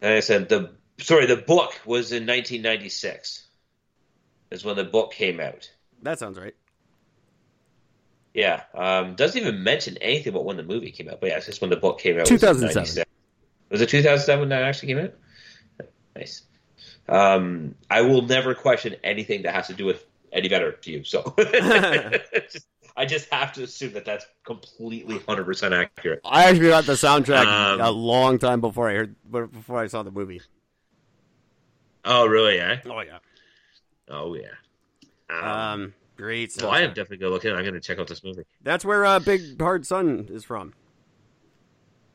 [0.00, 3.46] And I said the sorry, the book was in 1996.
[4.50, 5.70] Is when the book came out.
[6.02, 6.54] That sounds right.
[8.34, 11.20] Yeah, um, doesn't even mention anything about when the movie came out.
[11.20, 12.26] But yeah, it's just when the book came out.
[12.26, 13.04] 2007.
[13.70, 15.14] Was it 2007 when that actually came out?
[16.16, 16.42] Nice.
[17.08, 21.04] Um, I will never question anything that has to do with Eddie Vedder to you.
[21.04, 22.66] So Just-
[22.96, 26.20] I just have to assume that that's completely 100 percent accurate.
[26.24, 30.02] I actually got the soundtrack Um, a long time before I heard before I saw
[30.04, 30.40] the movie.
[32.04, 32.60] Oh, really?
[32.60, 32.78] Eh?
[32.86, 33.18] Oh yeah.
[34.08, 34.50] Oh, yeah.
[35.30, 35.44] Um,
[35.82, 36.52] Um, great.
[36.52, 37.52] so I am definitely going to look in.
[37.52, 38.42] I'm going to check out this movie.
[38.62, 40.72] That's where uh, Big Hard Sun is from.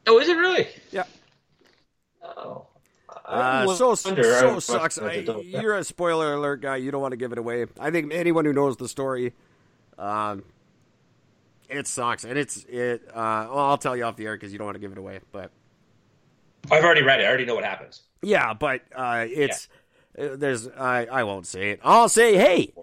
[0.08, 0.68] Oh, is it really?
[0.92, 1.04] Yeah.
[2.24, 2.66] Oh.
[3.26, 4.98] Uh, so wonder- so I- sucks.
[4.98, 6.78] I- I, you're a spoiler alert guy.
[6.78, 7.66] You don't want to give it away.
[7.80, 9.34] I think anyone who knows the story,
[10.00, 10.44] um,
[11.70, 13.04] it sucks, and it's it.
[13.10, 14.98] Uh, well, I'll tell you off the air because you don't want to give it
[14.98, 15.20] away.
[15.32, 15.52] But
[16.72, 17.26] I've already read it.
[17.26, 18.02] I already know what happens.
[18.24, 19.68] yeah, but uh, it's
[20.18, 21.80] uh, there's I I won't say it.
[21.84, 22.74] I'll say hey.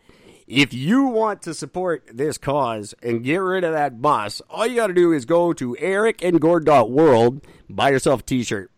[0.47, 4.77] If you want to support this cause and get rid of that boss, all you
[4.77, 8.71] got to do is go to ericandgord.world, buy yourself a t-shirt.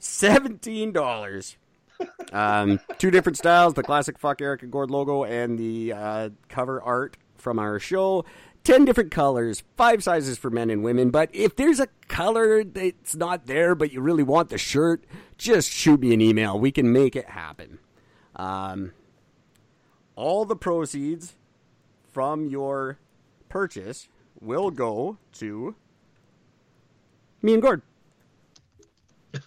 [0.00, 1.56] $17.
[2.32, 6.82] Um, two different styles, the classic Fuck Eric and Gord logo and the uh, cover
[6.82, 8.24] art from our show.
[8.64, 11.10] 10 different colors, five sizes for men and women.
[11.10, 15.04] But if there's a color that's not there, but you really want the shirt,
[15.38, 16.58] just shoot me an email.
[16.58, 17.78] We can make it happen.
[18.36, 18.92] Um,
[20.18, 21.36] all the proceeds
[22.10, 22.98] from your
[23.48, 24.08] purchase
[24.40, 25.76] will go to
[27.40, 27.82] me and Gord.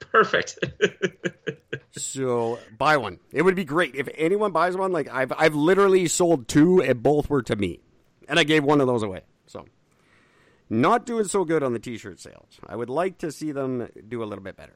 [0.00, 0.58] Perfect.
[1.92, 3.20] So buy one.
[3.32, 4.90] It would be great if anyone buys one.
[4.90, 7.78] Like I've I've literally sold two, and both were to me,
[8.28, 9.20] and I gave one of those away.
[9.46, 9.64] So
[10.68, 12.58] not doing so good on the t-shirt sales.
[12.66, 14.74] I would like to see them do a little bit better.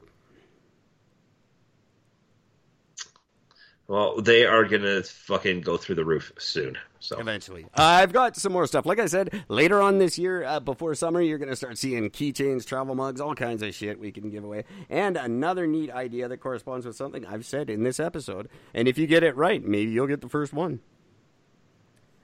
[3.87, 6.77] Well, they are gonna fucking go through the roof soon.
[6.99, 8.85] So Eventually, uh, I've got some more stuff.
[8.85, 12.09] Like I said, later on this year, uh, before summer, you're going to start seeing
[12.09, 14.63] keychains, travel mugs, all kinds of shit we can give away.
[14.89, 18.47] And another neat idea that corresponds with something I've said in this episode.
[18.73, 20.79] And if you get it right, maybe you'll get the first one.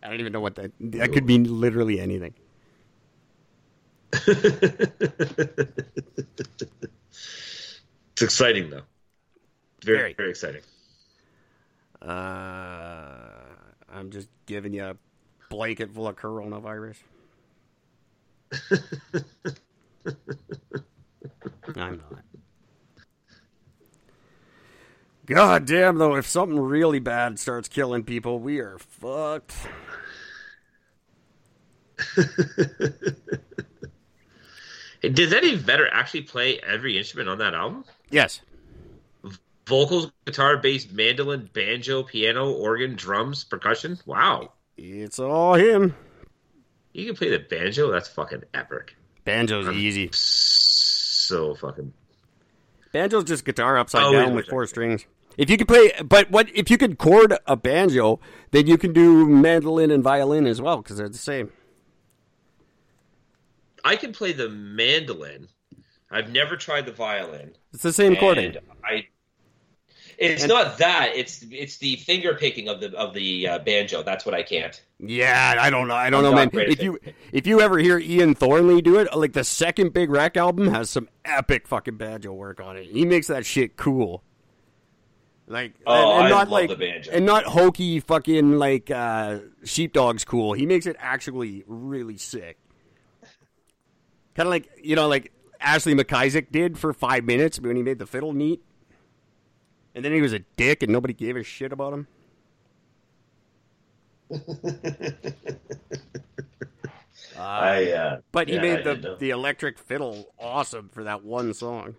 [0.01, 0.72] I don't even know what that.
[0.80, 2.34] That could mean literally anything.
[4.14, 4.32] it's
[8.22, 8.84] exciting though.
[9.84, 10.14] Very Very.
[10.14, 10.62] very, exciting.
[12.02, 13.18] Uh,
[13.91, 14.95] I'm just giving you a
[15.50, 16.97] blanket full of coronavirus.
[21.76, 22.24] I'm not.
[25.26, 29.54] God damn, though, if something really bad starts killing people, we are fucked.
[35.02, 37.86] Does Eddie Vedder actually play every instrument on that album?
[38.10, 38.41] Yes.
[39.70, 44.00] Vocals, guitar, bass, mandolin, banjo, piano, organ, drums, percussion.
[44.06, 45.96] Wow, It's all him.
[46.92, 47.92] you can play the banjo.
[47.92, 48.96] That's fucking epic.
[49.26, 50.10] Banjo's easy.
[50.12, 51.94] So fucking.
[52.92, 55.06] Banjo's just guitar upside Oh, down with four strings.
[55.38, 58.92] If you could play, but what if you could chord a banjo, then you can
[58.92, 61.52] do mandolin and violin as well because they're the same.
[63.86, 65.48] I can play the mandolin.
[66.12, 67.56] I've never tried the violin.
[67.72, 68.58] It's the same chording.
[68.84, 69.06] I.
[70.22, 71.12] It's And- not that.
[71.16, 74.04] It's it's the finger picking of the of the uh, banjo.
[74.04, 74.80] That's what I can't.
[75.00, 75.96] Yeah, I don't know.
[75.96, 76.50] I don't I'm know, man.
[76.54, 77.00] If you
[77.32, 80.90] if you ever hear Ian Thornley do it, like the second Big Wreck album has
[80.90, 82.88] some epic fucking banjo work on it.
[82.88, 84.22] He makes that shit cool.
[85.48, 87.12] Like Oh, and, and I not love like the banjo.
[87.12, 90.52] and not hokey fucking like uh sheepdogs cool.
[90.52, 92.58] He makes it actually really sick.
[94.36, 98.00] Kind of like you know like Ashley McIsaac did for five minutes when he made
[98.00, 98.62] the fiddle neat,
[99.96, 102.08] and then he was a dick and nobody gave a shit about him.
[107.38, 107.92] I.
[107.92, 111.96] Uh, But he yeah, made the the electric fiddle awesome for that one song.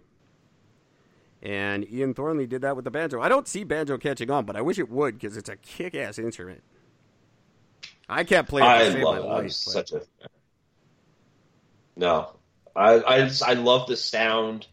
[1.43, 3.21] And Ian Thornley did that with the banjo.
[3.21, 5.95] I don't see banjo catching on, but I wish it would because it's a kick
[5.95, 6.63] ass instrument.
[8.11, 9.21] I can't play it I love it.
[9.23, 9.25] life.
[9.39, 10.03] I'm but- such a.
[11.97, 12.31] No,
[12.77, 14.67] I I just, I love the sound.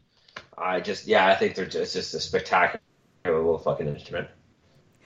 [0.57, 2.81] I just yeah, I think they're just, it's just a spectacular
[3.47, 4.27] little fucking instrument.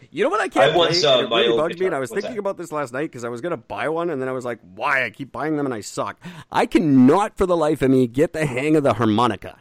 [0.09, 1.09] You know what I can't I once, play?
[1.09, 2.39] uh, it really old bugs me, and I was what's thinking that?
[2.39, 4.43] about this last night because I was going to buy one, and then I was
[4.43, 5.05] like, why?
[5.05, 6.19] I keep buying them and I suck.
[6.51, 9.57] I cannot for the life of me get the hang of the harmonica.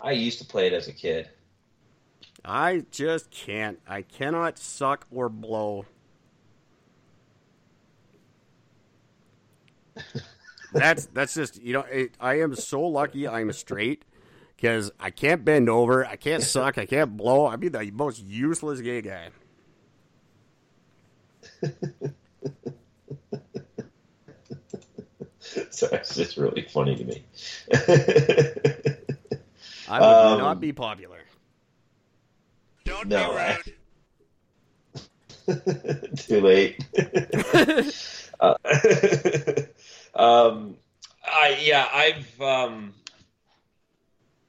[0.00, 1.28] I used to play it as a kid.
[2.44, 3.78] I just can't.
[3.88, 5.86] I cannot suck or blow.
[10.72, 14.04] that's that's just you know it, I am so lucky I'm straight
[14.62, 17.46] because I can't bend over, I can't suck, I can't blow.
[17.46, 19.30] I'd be the most useless gay guy.
[25.70, 27.24] so it's just really funny to me.
[29.88, 31.18] I would Um, not be popular.
[32.84, 33.58] Don't No, be I-
[36.16, 36.78] Too late.
[38.38, 38.54] uh,
[40.14, 40.76] um,
[41.24, 42.94] I yeah, I've um,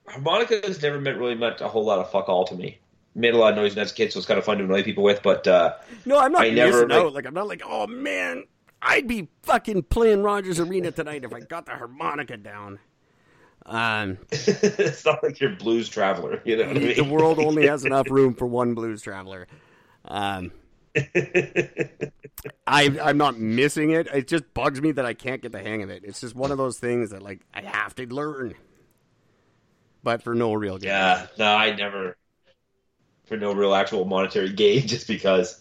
[0.08, 2.80] harmonica has never meant really meant a whole lot of fuck all to me.
[3.16, 4.84] Made a lot of noise as a kid, so it's kind of fun to annoy
[4.84, 5.22] people with.
[5.22, 5.76] But uh,
[6.06, 7.14] No, I'm not I never, like- out.
[7.14, 8.46] Like I'm not like, oh man,
[8.82, 12.80] I'd be fucking playing Rogers Arena tonight if I got the harmonica down.
[13.66, 16.68] Um, it's not like you're blues traveler, you know.
[16.68, 16.96] What I mean?
[16.98, 19.48] the world only has enough room for one blues traveler.
[20.06, 20.52] Um,
[22.68, 24.08] I, I'm not missing it.
[24.08, 26.04] It just bugs me that I can't get the hang of it.
[26.04, 28.56] It's just one of those things that like I have to learn,
[30.04, 30.90] but for no real gain.
[30.90, 32.18] Yeah, no, I never
[33.26, 35.60] for no real actual monetary gain, just because.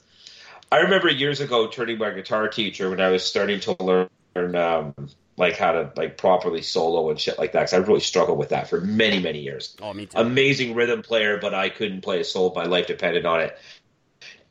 [0.71, 4.95] I remember years ago turning my guitar teacher when I was starting to learn um,
[5.37, 7.61] like how to like properly solo and shit like that.
[7.61, 9.77] Because I really struggled with that for many many years.
[9.83, 10.19] Oh, me too.
[10.19, 12.55] Amazing rhythm player, but I couldn't play a solo.
[12.55, 13.59] My life depended on it.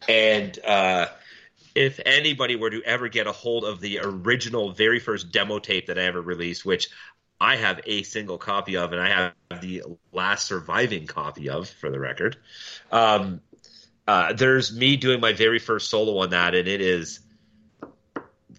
[0.07, 1.07] And uh,
[1.73, 5.87] if anybody were to ever get a hold of the original, very first demo tape
[5.87, 6.89] that I ever released, which
[7.41, 9.09] I have a single copy of, and I
[9.49, 9.81] have the
[10.13, 12.37] last surviving copy of, for the record.
[12.91, 13.41] Um,
[14.07, 17.19] uh, there's me doing my very first solo on that, and it is,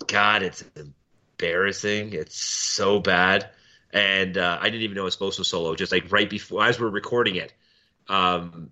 [0.09, 2.13] God, it's embarrassing.
[2.13, 3.51] It's so bad,
[3.93, 5.77] and uh, I didn't even know it was supposed to solo.
[5.77, 7.55] Just like right before, as we're recording it,
[8.09, 8.71] um,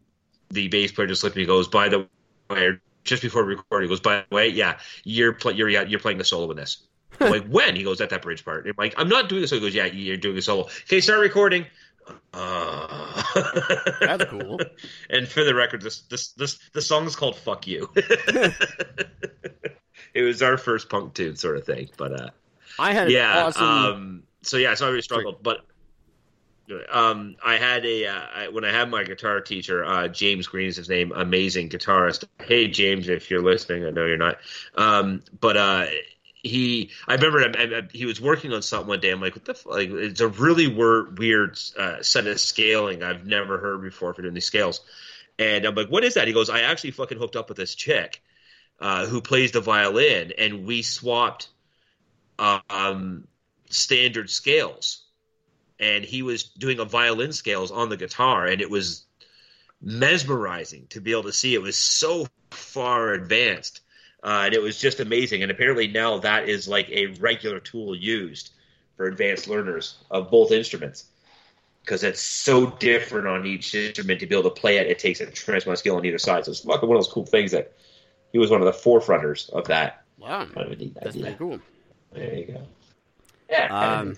[0.49, 2.09] the bass player just looked at me, goes, "By the
[2.49, 6.25] way," just before recording, goes, "By the way, yeah, you're pl- you're you're playing the
[6.25, 6.79] solo in this."
[7.21, 7.77] I'm like, when?
[7.77, 8.67] He goes, at that bridge part.
[8.67, 9.61] I'm like, I'm not doing a solo.
[9.61, 10.63] He goes, yeah, you're doing a solo.
[10.85, 11.67] Okay, start recording.
[12.33, 13.23] Uh,
[14.01, 14.59] That's cool.
[15.11, 17.89] and for the record, this this this the song is called "Fuck You."
[20.15, 21.89] it was our first punk tune, sort of thing.
[21.97, 22.31] But uh,
[22.79, 23.65] I had yeah, awesome.
[23.65, 25.61] um, so yeah, so I really struggled, but
[26.91, 30.69] um, I had a uh, I, when I had my guitar teacher, uh, James Green
[30.69, 32.25] is his name, amazing guitarist.
[32.41, 34.39] Hey James, if you're listening, I know you're not.
[34.77, 35.87] Um, but uh,
[36.43, 39.11] he, I remember I, I, he was working on something one day.
[39.11, 39.67] I'm like, what the f-?
[39.67, 39.91] like?
[39.91, 44.35] It's a really wor- weird uh, set of scaling I've never heard before for doing
[44.35, 44.81] these scales.
[45.39, 46.27] And I'm like, what is that?
[46.27, 48.23] He goes, I actually fucking hooked up with this chick
[48.79, 51.49] uh, who plays the violin, and we swapped
[52.39, 53.27] um,
[53.71, 55.03] standard scales.
[55.79, 59.07] And he was doing a violin scales on the guitar, and it was
[59.81, 61.55] mesmerizing to be able to see.
[61.55, 63.81] It was so far advanced,
[64.23, 65.43] uh, and it was just amazing.
[65.43, 68.51] And apparently now that is like a regular tool used
[68.97, 71.07] for advanced learners of both instruments
[71.83, 74.87] because it's so different on each instrument to be able to play it.
[74.87, 76.45] It takes a tremendous amount of skill on either side.
[76.45, 77.73] So it's fucking one of those cool things that
[78.33, 80.05] he was one of the forefronters of that.
[80.19, 81.59] wow, Kind of that's pretty cool.
[82.13, 82.63] There you go.
[83.49, 83.99] Yeah.
[83.99, 84.17] Um,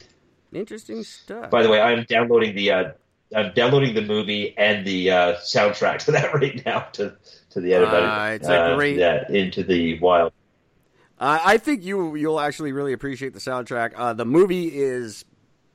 [0.53, 1.51] interesting stuff.
[1.51, 2.91] By the way, I'm downloading the uh,
[3.35, 7.17] I'm downloading the movie and the uh, soundtrack to that right now to
[7.51, 7.89] to the edit.
[7.89, 10.33] Uh, it's a great- yeah into the wild.
[11.19, 13.93] Uh, I think you you'll actually really appreciate the soundtrack.
[13.97, 15.25] Uh, the movie is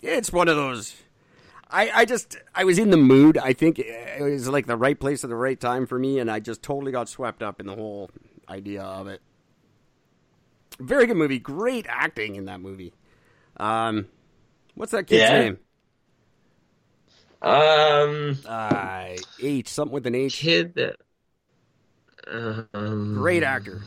[0.01, 0.95] it's one of those.
[1.69, 3.37] I, I just I was in the mood.
[3.37, 6.29] I think it was like the right place at the right time for me, and
[6.31, 8.09] I just totally got swept up in the whole
[8.49, 9.21] idea of it.
[10.79, 11.39] Very good movie.
[11.39, 12.93] Great acting in that movie.
[13.57, 14.07] Um,
[14.75, 15.39] what's that kid's Yeah.
[15.39, 15.57] name?
[17.41, 20.37] Um, Uh, H something with an H.
[20.37, 20.95] kid that.
[22.73, 23.81] Um, Great actor.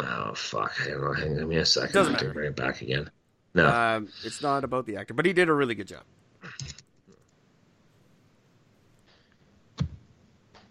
[0.00, 0.72] Oh fuck!
[0.84, 1.12] I don't know.
[1.12, 1.92] Hang on me a second.
[1.92, 2.34] Doesn't I have to matter.
[2.34, 3.10] bring it back again.
[3.54, 3.68] No.
[3.68, 6.02] Um, it's not about the actor, but he did a really good job.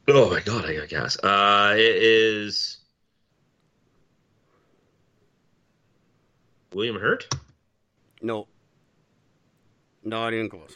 [0.07, 0.66] oh my god!
[0.66, 1.18] I guess.
[1.24, 2.78] Uh, it is
[6.74, 7.34] William Hurt,
[8.22, 8.47] No,
[10.04, 10.76] not even close.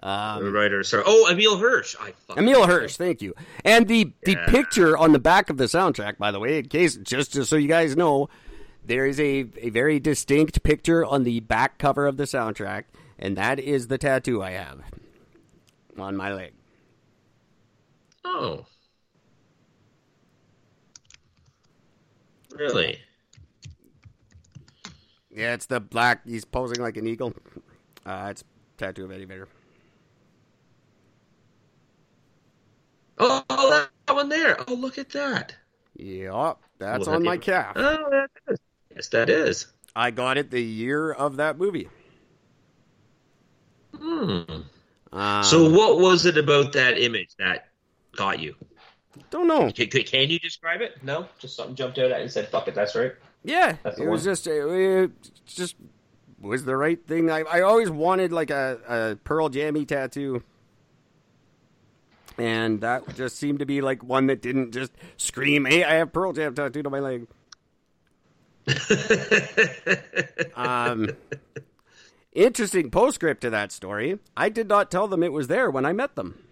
[0.00, 0.82] the Um, writer.
[0.84, 1.02] Sorry.
[1.06, 1.96] Oh, Emile Hirsch.
[2.00, 3.34] I Emile Hirsch, thank you.
[3.64, 6.96] And the the picture on the back of the soundtrack, by the way, in case
[6.96, 8.28] just, just so you guys know,
[8.84, 12.84] there is a, a very distinct picture on the back cover of the soundtrack,
[13.18, 14.80] and that is the tattoo I have
[15.98, 16.52] on my leg.
[18.24, 18.66] Oh.
[22.54, 22.98] Really?
[25.30, 26.26] Yeah, it's the black.
[26.26, 27.34] He's posing like an eagle.
[28.06, 28.44] Uh, it's
[28.78, 29.48] tattoo of Eddie Vedder.
[33.18, 33.42] Oh,
[34.06, 34.56] that one there.
[34.68, 35.54] Oh, look at that.
[35.96, 37.72] Yep, that's on my calf.
[37.76, 38.58] Oh, that is.
[38.94, 39.66] Yes, that is.
[39.96, 41.88] I got it the year of that movie.
[43.98, 44.42] Hmm.
[45.12, 47.68] Um, So, what was it about that image that
[48.14, 48.54] got you?
[49.30, 49.72] don't know.
[49.72, 51.02] Can, can- you describe it?
[51.02, 53.98] No, just something jumped out at you and said, "Fuck it, that's right." Yeah, That's
[53.98, 55.10] it the was just it, it
[55.46, 55.76] just
[56.40, 57.30] was the right thing.
[57.30, 60.42] I I always wanted like a, a Pearl Jammy tattoo,
[62.38, 66.12] and that just seemed to be like one that didn't just scream, "Hey, I have
[66.12, 67.26] Pearl Jam tattooed on my leg."
[70.56, 71.08] um,
[72.32, 74.18] interesting postscript to that story.
[74.36, 76.42] I did not tell them it was there when I met them.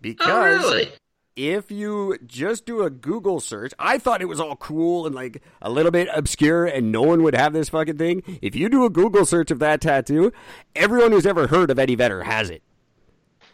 [0.00, 0.92] Because oh, really?
[1.38, 5.40] If you just do a Google search, I thought it was all cool and like
[5.62, 8.24] a little bit obscure and no one would have this fucking thing.
[8.42, 10.32] If you do a Google search of that tattoo,
[10.74, 12.64] everyone who's ever heard of Eddie Vedder has it.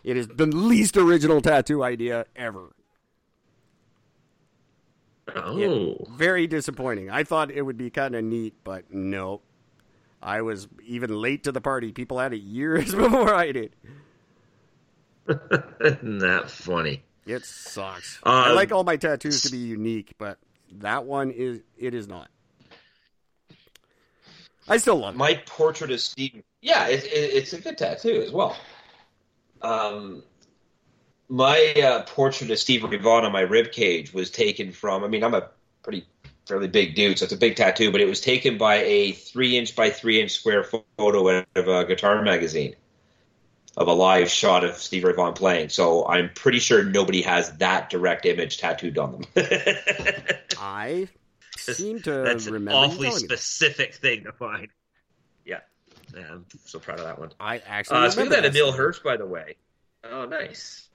[0.02, 2.74] It is the least original tattoo idea ever.
[5.36, 7.10] Oh, Very disappointing.
[7.10, 9.42] I thought it would be kind of neat, but no.
[10.22, 11.92] I was even late to the party.
[11.92, 13.76] People had it years before I did.
[15.28, 17.02] isn't that funny?
[17.26, 18.18] It sucks.
[18.22, 20.38] I Um, like all my tattoos to be unique, but
[20.72, 22.28] that one is it is not.
[24.68, 25.18] I still love it.
[25.18, 26.42] My portrait of Steve.
[26.62, 28.56] Yeah, it, it, it's a good tattoo as well.
[29.60, 30.22] Um,
[31.28, 35.04] my uh, portrait of Steve Ray Vaughan on my rib cage was taken from.
[35.04, 35.48] I mean, I'm a
[35.82, 36.06] pretty
[36.46, 39.56] fairly big dude, so it's a big tattoo, but it was taken by a three
[39.56, 42.74] inch by three inch square photo out of a guitar magazine
[43.76, 45.68] of a live shot of Steve Ray Vaughan playing.
[45.68, 49.24] So I'm pretty sure nobody has that direct image tattooed on them.
[50.58, 51.08] I
[51.56, 53.38] seem to That's an remember you awfully telling me that.
[53.38, 54.68] specific thing to find.
[55.44, 55.60] Yeah.
[56.16, 57.32] yeah, I'm so proud of that one.
[57.40, 58.72] I actually Uh, speaking of that, Emile.
[58.72, 59.56] Hirsch, by the way.
[60.04, 60.88] Oh, nice.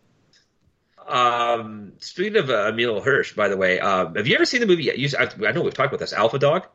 [1.08, 4.68] Um, speaking of uh, Emile Hirsch, by the way, um, have you ever seen the
[4.68, 4.92] movie?
[4.96, 6.14] You, I, I know we've talked about this.
[6.14, 6.68] Alpha Dog.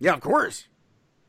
[0.00, 0.66] Yeah, of course.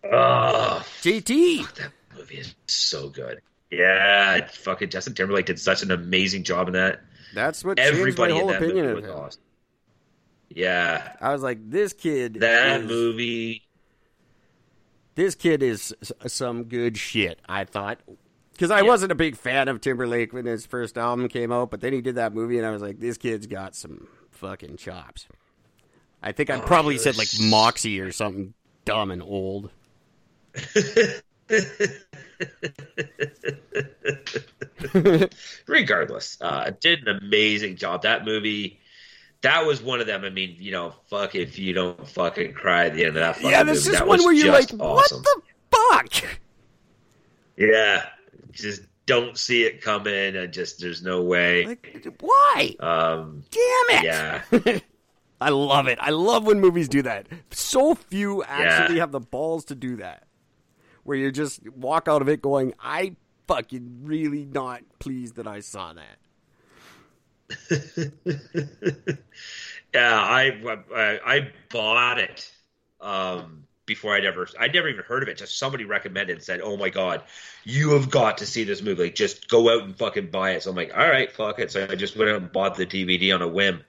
[0.04, 1.74] Oh, JT.
[1.76, 3.42] that movie is so good.
[3.72, 7.02] Yeah, fucking Justin Timberlake did such an amazing job in that.
[7.34, 9.12] That's what changed my Everybody in whole opinion of was him.
[9.12, 9.42] awesome.
[10.50, 12.36] Yeah, I was like, this kid.
[12.42, 13.64] that is, movie.
[15.16, 15.94] This kid is
[16.28, 17.40] some good shit.
[17.48, 18.00] I thought
[18.52, 21.80] because I wasn't a big fan of Timberlake when his first album came out, but
[21.80, 25.28] then he did that movie, and I was like, this kid's got some fucking chops.
[26.22, 28.54] I think I Oh, probably said like Moxie or something
[28.84, 29.72] dumb and old.
[35.68, 38.04] regardless, uh, did an amazing job.
[38.04, 38.80] That movie,
[39.42, 40.24] that was one of them.
[40.24, 43.38] I mean, you know, fuck if you don't fucking cry at the end of that.
[43.42, 43.52] Movie.
[43.52, 43.94] yeah, this movie.
[43.96, 45.42] is That one where you're like, just what the
[45.72, 46.14] fuck?
[47.58, 48.06] Yeah,
[48.52, 51.66] just don't see it coming, and just there's no way.
[51.66, 52.76] Like, why?
[52.80, 54.04] Um, Damn it!
[54.06, 54.42] yeah,
[55.42, 55.98] I love it.
[56.02, 57.28] I love when movies do that.
[57.52, 59.02] So few actually Yeah.
[59.02, 60.24] have the balls to do that.
[61.04, 63.16] Where you just walk out of it going, I
[63.48, 66.18] fucking really not pleased that I saw that.
[69.94, 70.20] yeah.
[70.20, 72.52] I, I I bought it
[73.02, 75.38] um, before I'd ever I'd never even heard of it.
[75.38, 77.24] Just somebody recommended and said, "Oh my god,
[77.66, 79.04] you have got to see this movie.
[79.04, 81.72] Like, just go out and fucking buy it." So I'm like, "All right, fuck it."
[81.72, 83.84] So I just went out and bought the DVD on a whim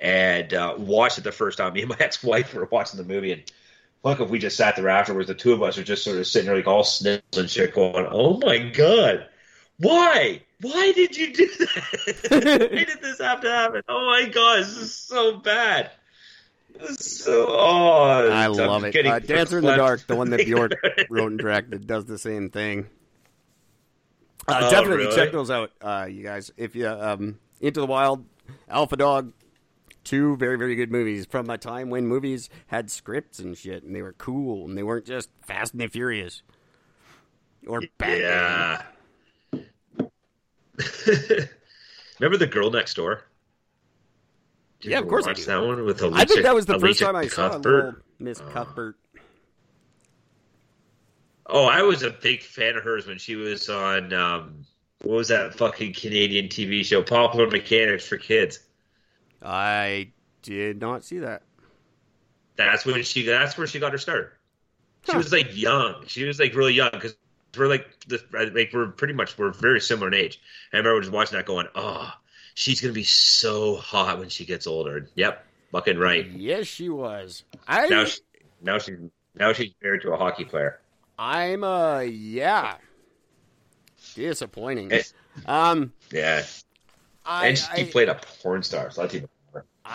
[0.00, 1.72] and uh, watched it the first time.
[1.74, 3.42] Me and my ex-wife were watching the movie, and
[4.04, 5.26] fuck if we just sat there afterwards.
[5.26, 7.74] The two of us are just sort of sitting there like all sniffles and shit,
[7.74, 9.26] going, "Oh my god,
[9.78, 12.20] why?" Why did you do that?
[12.72, 13.82] Why did this have to happen?
[13.86, 15.90] Oh my god, this is so bad.
[16.80, 19.04] This is so, oh, I I'm love it.
[19.06, 19.76] Uh, Dancer in the.
[19.76, 20.72] Dark, the one that Bjork
[21.10, 22.86] wrote and directed, does the same thing.
[24.48, 25.16] Uh, Oh, definitely really?
[25.16, 26.50] check those out, uh, you guys.
[26.56, 28.24] If you um, Into the Wild,
[28.68, 29.32] Alpha Dog,
[30.04, 33.94] two very very good movies from a time when movies had scripts and shit, and
[33.94, 36.42] they were cool, and they weren't just Fast and the Furious
[37.66, 38.20] or Batman.
[38.20, 38.82] Yeah.
[42.20, 43.22] Remember the girl next door?
[44.80, 45.44] Did Yeah, of course I do.
[45.44, 46.20] that one with Elisha.
[46.20, 47.84] I think that was the first time I saw Cuthbert?
[47.84, 48.96] little Miss Cuthbert.
[51.46, 54.66] Oh, I was a big fan of hers when she was on um,
[55.02, 58.60] what was that fucking Canadian TV show, Popular Mechanics for Kids.
[59.44, 60.12] I
[60.42, 61.42] did not see that.
[62.56, 63.26] That's when she.
[63.26, 64.38] That's where she got her start.
[65.10, 66.04] She was like young.
[66.06, 67.16] She was like really young because
[67.56, 68.22] we're like the,
[68.54, 70.40] like we're pretty much we're very similar in age.
[70.72, 72.10] I remember just watching that, going, "Oh,
[72.54, 76.26] she's gonna be so hot when she gets older." Yep, fucking right.
[76.30, 77.44] Yes, she was.
[77.68, 78.20] I Now, she,
[78.62, 78.98] now she's
[79.34, 80.80] now she's married to a hockey player.
[81.18, 82.76] I'm uh yeah.
[84.14, 84.92] Disappointing.
[84.92, 85.02] Eh.
[85.46, 86.44] Um Yeah,
[87.26, 88.90] I, and she I, played a porn star.
[88.90, 89.28] So that's even.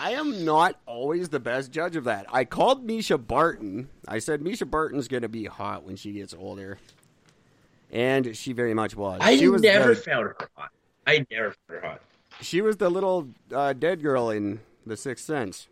[0.00, 2.24] I am not always the best judge of that.
[2.32, 3.90] I called Mischa Barton.
[4.08, 6.78] I said Mischa Barton's gonna be hot when she gets older.
[7.92, 9.18] And she very much was.
[9.22, 10.70] I she was never the, found her hot.
[11.06, 12.00] I never found her hot.
[12.40, 15.68] she was the little uh, dead girl in The Sixth Sense.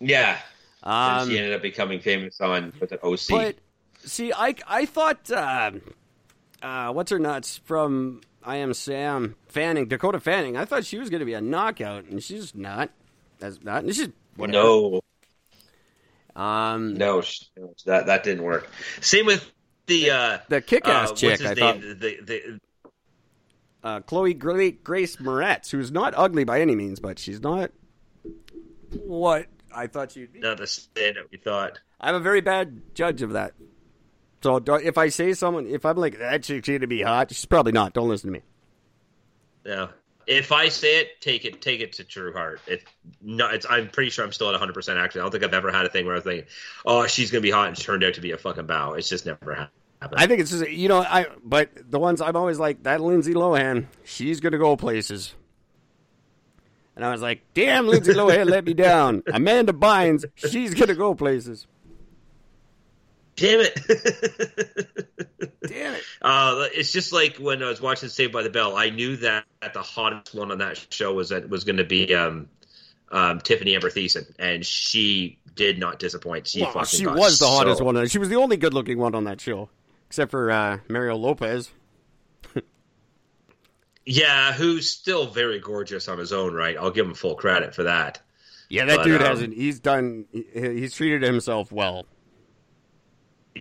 [0.00, 0.38] Yeah,
[0.82, 3.20] Um, she ended up becoming famous on with an OC.
[3.30, 3.56] But
[4.04, 5.70] see, I I thought uh,
[6.60, 10.56] uh, what's her nuts from I Am Sam Fanning Dakota Fanning.
[10.56, 12.90] I thought she was going to be a knockout, and she's not.
[13.38, 13.84] That's not.
[13.86, 14.52] She's whatever.
[14.62, 15.00] no,
[16.36, 17.22] Um, no,
[17.86, 18.68] that that didn't work.
[19.00, 19.50] Same with
[19.86, 21.40] the uh, the kick-ass uh, chick.
[21.40, 21.56] I name?
[21.56, 22.60] thought The, the,
[23.82, 27.70] uh, Chloe Gra- Grace Moretz, who's not ugly by any means, but she's not
[28.92, 30.40] what I thought she'd be.
[30.40, 31.80] not the stand that we thought.
[32.00, 33.52] I'm a very bad judge of that.
[34.44, 37.46] So if I say someone, if I'm like that chick's going to be hot, she's
[37.46, 37.94] probably not.
[37.94, 38.42] Don't listen to me.
[39.64, 39.88] No.
[40.26, 42.60] If I say it, take it, take it to true heart.
[42.66, 42.84] It,
[43.22, 43.64] no, it's.
[43.70, 44.74] I'm pretty sure I'm still at 100.
[44.74, 46.46] percent Actually, I don't think I've ever had a thing where I was thinking,
[46.84, 48.92] "Oh, she's gonna be hot," and turned out to be a fucking bow.
[48.92, 50.20] It's just never happened.
[50.20, 53.32] I think it's just you know I but the ones I'm always like that Lindsay
[53.32, 55.34] Lohan she's gonna go places,
[56.96, 59.22] and I was like damn Lindsay Lohan let me down.
[59.32, 61.66] Amanda Bynes she's gonna go places.
[63.36, 63.74] Damn it!
[65.66, 66.02] Damn it!
[66.22, 68.76] uh, it's just like when I was watching Saved by the Bell.
[68.76, 71.84] I knew that, that the hottest one on that show was that was going to
[71.84, 72.48] be um,
[73.10, 76.46] um, Tiffani Amber Thiessen, and she did not disappoint.
[76.46, 78.06] She Well, fucking she was the hottest so- one.
[78.06, 79.68] She was the only good looking one on that show,
[80.06, 81.70] except for uh, Mario Lopez.
[84.06, 86.76] Yeah, who's still very gorgeous on his own right.
[86.78, 88.20] I'll give him full credit for that.
[88.68, 89.54] Yeah, that But, dude um, hasn't.
[89.54, 90.26] He's done.
[90.52, 92.04] He's treated himself well.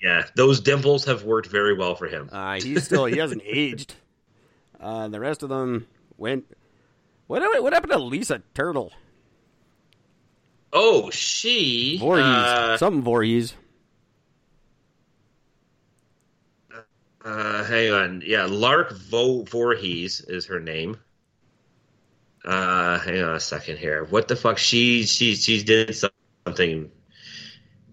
[0.02, 2.30] Yeah, those dimples have worked very well for him.
[2.32, 3.06] Uh, he's still.
[3.06, 3.94] he hasn't aged.
[4.80, 5.88] Uh, the rest of them
[6.18, 6.46] went.
[7.28, 8.92] What what happened to Lisa Turtle?
[10.74, 12.22] Oh, she Voorhies.
[12.24, 13.54] uh, Something Voorhies.
[17.24, 18.24] Uh, hang on.
[18.26, 20.98] Yeah, Lark Vo- Voorhies is her name.
[22.44, 24.04] Uh, hang on a second here.
[24.04, 24.58] What the fuck?
[24.58, 25.96] She she she did
[26.46, 26.92] something.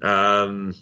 [0.03, 0.75] Um,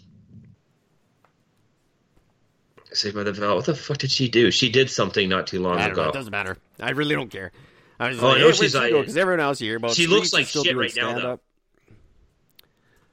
[3.03, 3.55] By the Bell.
[3.55, 4.51] What the fuck did she do?
[4.51, 6.01] She did something not too long don't know.
[6.03, 6.09] ago.
[6.09, 6.57] It doesn't matter.
[6.79, 7.51] I really don't care.
[7.99, 10.07] I was Oh, like, I know hey, she's like- Because everyone else here, but She
[10.07, 11.19] looks like shit right now, though.
[11.19, 11.41] stand-up.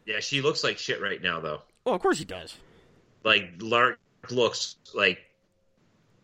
[0.05, 1.63] Yeah, she looks like shit right now, though.
[1.85, 2.57] Well, of course he does.
[3.25, 3.99] Like Lark
[4.31, 5.19] looks like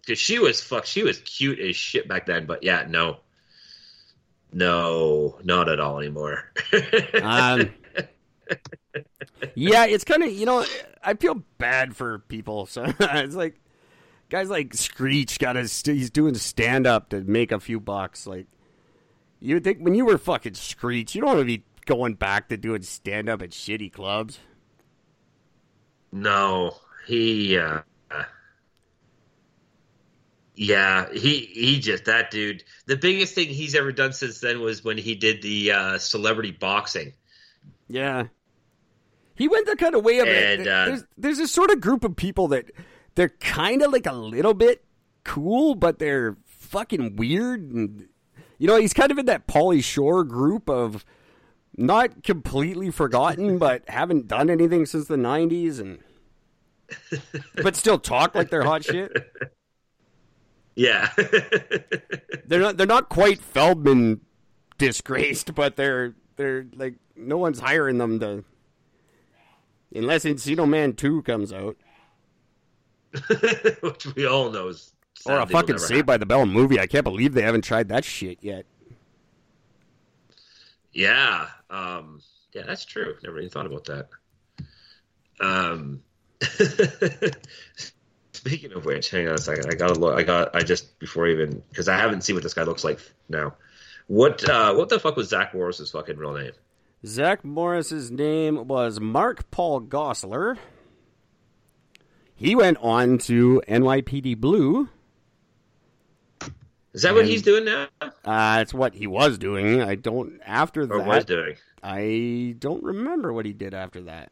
[0.01, 0.87] because she was fuck.
[0.87, 3.19] She was cute as shit back then, but yeah, no,
[4.53, 6.53] no, not at all anymore.
[7.23, 7.71] Um,
[9.55, 10.65] yeah, it's kind of you know
[11.03, 12.67] I feel bad for people.
[12.67, 13.61] So it's like
[14.29, 18.27] guys like Screech got his he's doing stand up to make a few bucks.
[18.27, 18.47] Like
[19.41, 22.49] you would think when you were fucking Screech, you don't want to be going back
[22.49, 24.39] to doing stand up at shitty clubs.
[26.13, 26.77] no,
[27.07, 27.59] he.
[27.59, 27.81] uh
[30.55, 32.63] Yeah, he he just that dude.
[32.87, 36.53] The biggest thing he's ever done since then was when he did the uh, celebrity
[36.53, 37.15] boxing.
[37.89, 38.25] Yeah.
[39.35, 40.69] He went the kind of way of And, it.
[40.69, 42.71] uh, There's, there's this sort of group of people that
[43.15, 44.85] they're kind of like a little bit
[45.25, 47.71] cool, but they're fucking weird.
[47.73, 48.09] And
[48.59, 51.05] you know, he's kind of in that Pauly Shore group of
[51.77, 55.99] not completely forgotten, but haven't done anything since the '90s, and
[57.63, 59.33] but still talk like they're hot shit.
[60.75, 61.11] Yeah.
[62.47, 62.77] They're not.
[62.79, 64.21] They're not quite Feldman
[64.79, 68.45] disgraced, but they're they're like no one's hiring them to.
[69.95, 71.77] Unless Encino Man Two comes out,
[73.81, 74.93] Which we all know is
[75.27, 78.05] or a fucking Saved by the Bell movie, I can't believe they haven't tried that
[78.05, 78.65] shit yet.
[80.93, 81.47] Yeah.
[81.71, 82.21] Um,
[82.53, 83.17] yeah, that's true.
[83.23, 84.09] Never even thought about that.
[85.41, 86.03] Um,
[88.33, 89.67] speaking of which, hang on a second.
[89.71, 90.19] I gotta look.
[90.19, 90.55] I got.
[90.55, 92.99] I just before even because I haven't seen what this guy looks like
[93.29, 93.55] now.
[94.07, 96.53] What uh, what the fuck was Zach Morris's fucking real name?
[97.05, 100.57] Zach Morris's name was Mark Paul Gosselaar.
[102.35, 104.89] He went on to NYPD Blue.
[106.93, 107.89] Is that what he's doing now?
[108.25, 109.81] Uh, it's what he was doing.
[109.83, 110.41] I don't.
[110.45, 111.57] After Or that, was doing?
[111.83, 114.31] I don't remember what he did after that.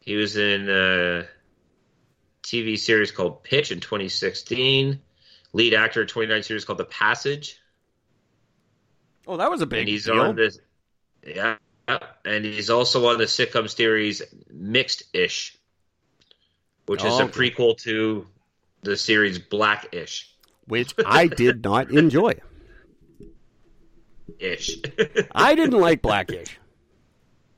[0.00, 1.26] He was in a
[2.42, 5.00] TV series called Pitch in 2016.
[5.52, 7.59] Lead actor in 29 series called The Passage.
[9.26, 10.20] Oh, that was a big and he's deal.
[10.20, 10.58] on this
[11.26, 11.56] yeah
[12.24, 14.22] and he's also on the sitcom series
[14.52, 15.56] mixed ish
[16.86, 17.50] which is Oh, a okay.
[17.50, 18.26] prequel to
[18.82, 20.32] the series black ish
[20.66, 22.34] which I did not enjoy.
[24.38, 24.76] ish
[25.32, 26.58] I didn't like Black Ish.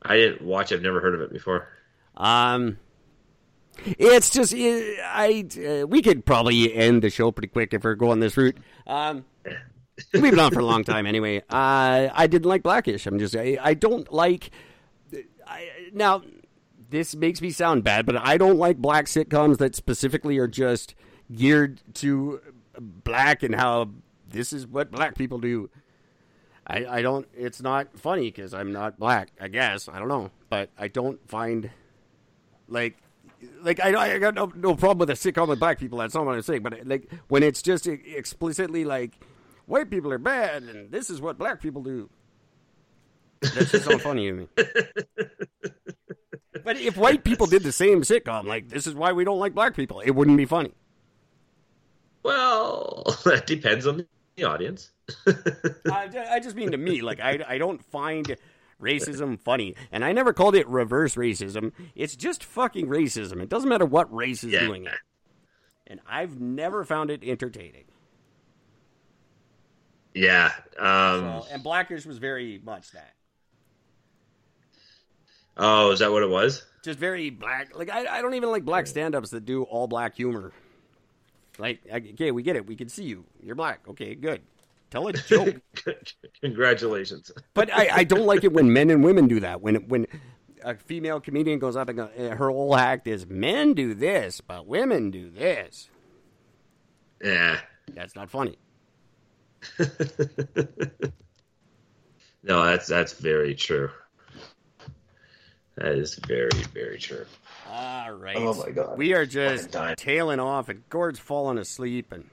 [0.03, 1.69] i didn't watch i've never heard of it before
[2.17, 2.79] Um,
[3.87, 5.47] it's just eh, I.
[5.57, 8.59] Uh, we could probably end the show pretty quick if we're going this route.
[8.87, 9.25] Um,
[10.13, 11.39] we've been on for a long time anyway.
[11.51, 13.07] Uh, I didn't like Blackish.
[13.07, 14.51] I'm just I, I don't like.
[15.47, 16.23] I, now,
[16.91, 20.95] this makes me sound bad, but I don't like black sitcoms that specifically are just
[21.35, 22.41] geared to
[22.79, 23.91] black and how
[24.29, 25.71] this is what black people do.
[26.67, 27.27] I, I don't.
[27.35, 29.31] It's not funny because I'm not black.
[29.41, 31.71] I guess I don't know, but I don't find
[32.69, 32.97] like
[33.63, 35.99] like I, I got no, no problem with a sitcom with black people.
[35.99, 36.63] That's not what I'm saying.
[36.63, 39.19] But like when it's just explicitly like
[39.67, 42.09] white people are bad and this is what black people do.
[43.41, 44.49] That's just not funny to me.
[46.65, 49.53] But if white people did the same sitcom, like this is why we don't like
[49.53, 50.73] black people, it wouldn't be funny.
[52.23, 54.07] well that depends on
[54.37, 54.93] the audience
[55.91, 58.37] I, I just mean to me, like I, I don't find
[58.81, 61.73] racism funny, and I never called it reverse racism.
[61.97, 63.43] It's just fucking racism.
[63.43, 64.61] It doesn't matter what race is Yeah.
[64.61, 64.95] doing it,
[65.89, 67.85] and I've never found it entertaining.
[70.15, 73.15] Yeah um So, and Blackish was very much that,
[75.57, 77.77] oh is that what it was just very black.
[77.77, 80.53] Like I, I don't even like black stand-ups that do all black humor.
[81.59, 82.67] Like, okay, we get it.
[82.67, 83.25] We can see you.
[83.43, 83.81] You're black.
[83.89, 84.43] Okay, good.
[84.91, 85.57] Tell a joke.
[86.41, 89.63] congratulations But I, I don't like it when men and women do that.
[89.63, 90.07] When when
[90.65, 94.41] a female comedian goes up and go, eh, her whole act is men do this,
[94.41, 95.89] but women do this.
[97.23, 97.61] yeah
[97.95, 98.59] That's not funny.
[102.43, 103.91] no that's that's very true
[105.77, 107.25] that is very very true
[107.71, 108.37] All right.
[108.37, 108.99] Oh, my God.
[108.99, 112.29] We are just tailing off, and Gord's falling asleep, and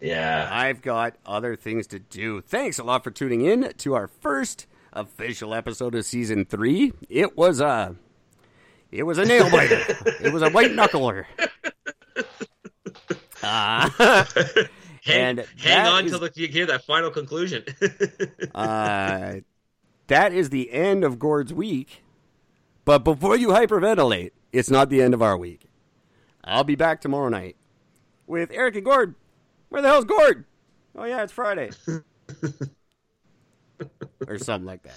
[0.00, 2.40] yeah I've got other things to do.
[2.42, 6.92] Thanks a lot for tuning in to our first official episode of season three.
[7.08, 7.96] It was a,
[8.90, 9.82] it was a nail biter.
[10.20, 11.24] it was a white knuckler.
[13.40, 13.88] Uh,
[15.08, 17.64] hang, And hang on is- till the, you hear that final conclusion
[18.54, 19.34] uh,
[20.06, 22.02] that is the end of Gord's week.
[22.84, 25.66] But before you hyperventilate, it's not the end of our week.
[26.42, 27.56] I'll be back tomorrow night
[28.26, 29.14] with Eric and Gord.
[29.68, 30.46] Where the hell's Gord?
[30.96, 31.70] Oh yeah, it's Friday.
[34.26, 34.96] or something like that.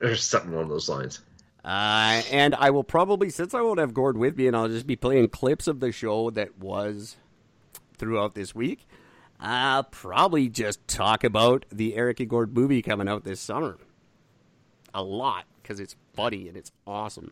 [0.00, 1.20] Or something along those lines.
[1.64, 4.86] Uh, and I will probably, since I won't have Gord with me, and I'll just
[4.86, 7.16] be playing clips of the show that was
[7.96, 8.86] throughout this week,
[9.44, 13.76] I'll probably just talk about the Eric and Gord movie coming out this summer.
[14.94, 17.30] A lot, because it's funny and it's awesome.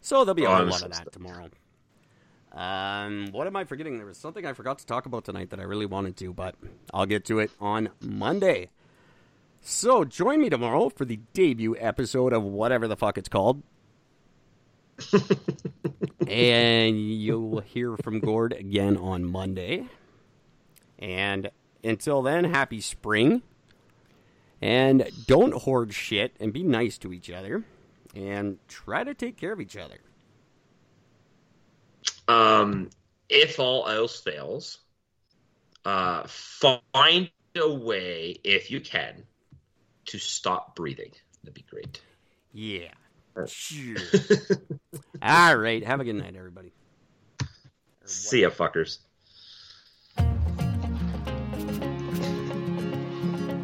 [0.00, 1.50] So there'll be a whole lot of that tomorrow.
[2.52, 3.98] Um, what am I forgetting?
[3.98, 6.56] There was something I forgot to talk about tonight that I really wanted to, but
[6.92, 8.70] I'll get to it on Monday.
[9.60, 13.62] So join me tomorrow for the debut episode of whatever the fuck it's called.
[16.26, 19.86] and you'll hear from Gord again on Monday.
[21.00, 21.50] And
[21.82, 23.42] until then, happy spring.
[24.62, 27.64] And don't hoard shit and be nice to each other.
[28.14, 29.98] and try to take care of each other.
[32.28, 32.90] Um,
[33.28, 34.78] if all else fails,
[35.84, 39.24] uh, find a way, if you can,
[40.06, 41.12] to stop breathing.
[41.42, 42.00] That'd be great.
[42.52, 42.92] Yeah.
[43.46, 43.96] Sure.
[45.22, 45.84] All right.
[45.84, 46.72] Have a good night, everybody.
[48.04, 48.98] See ya, fuckers.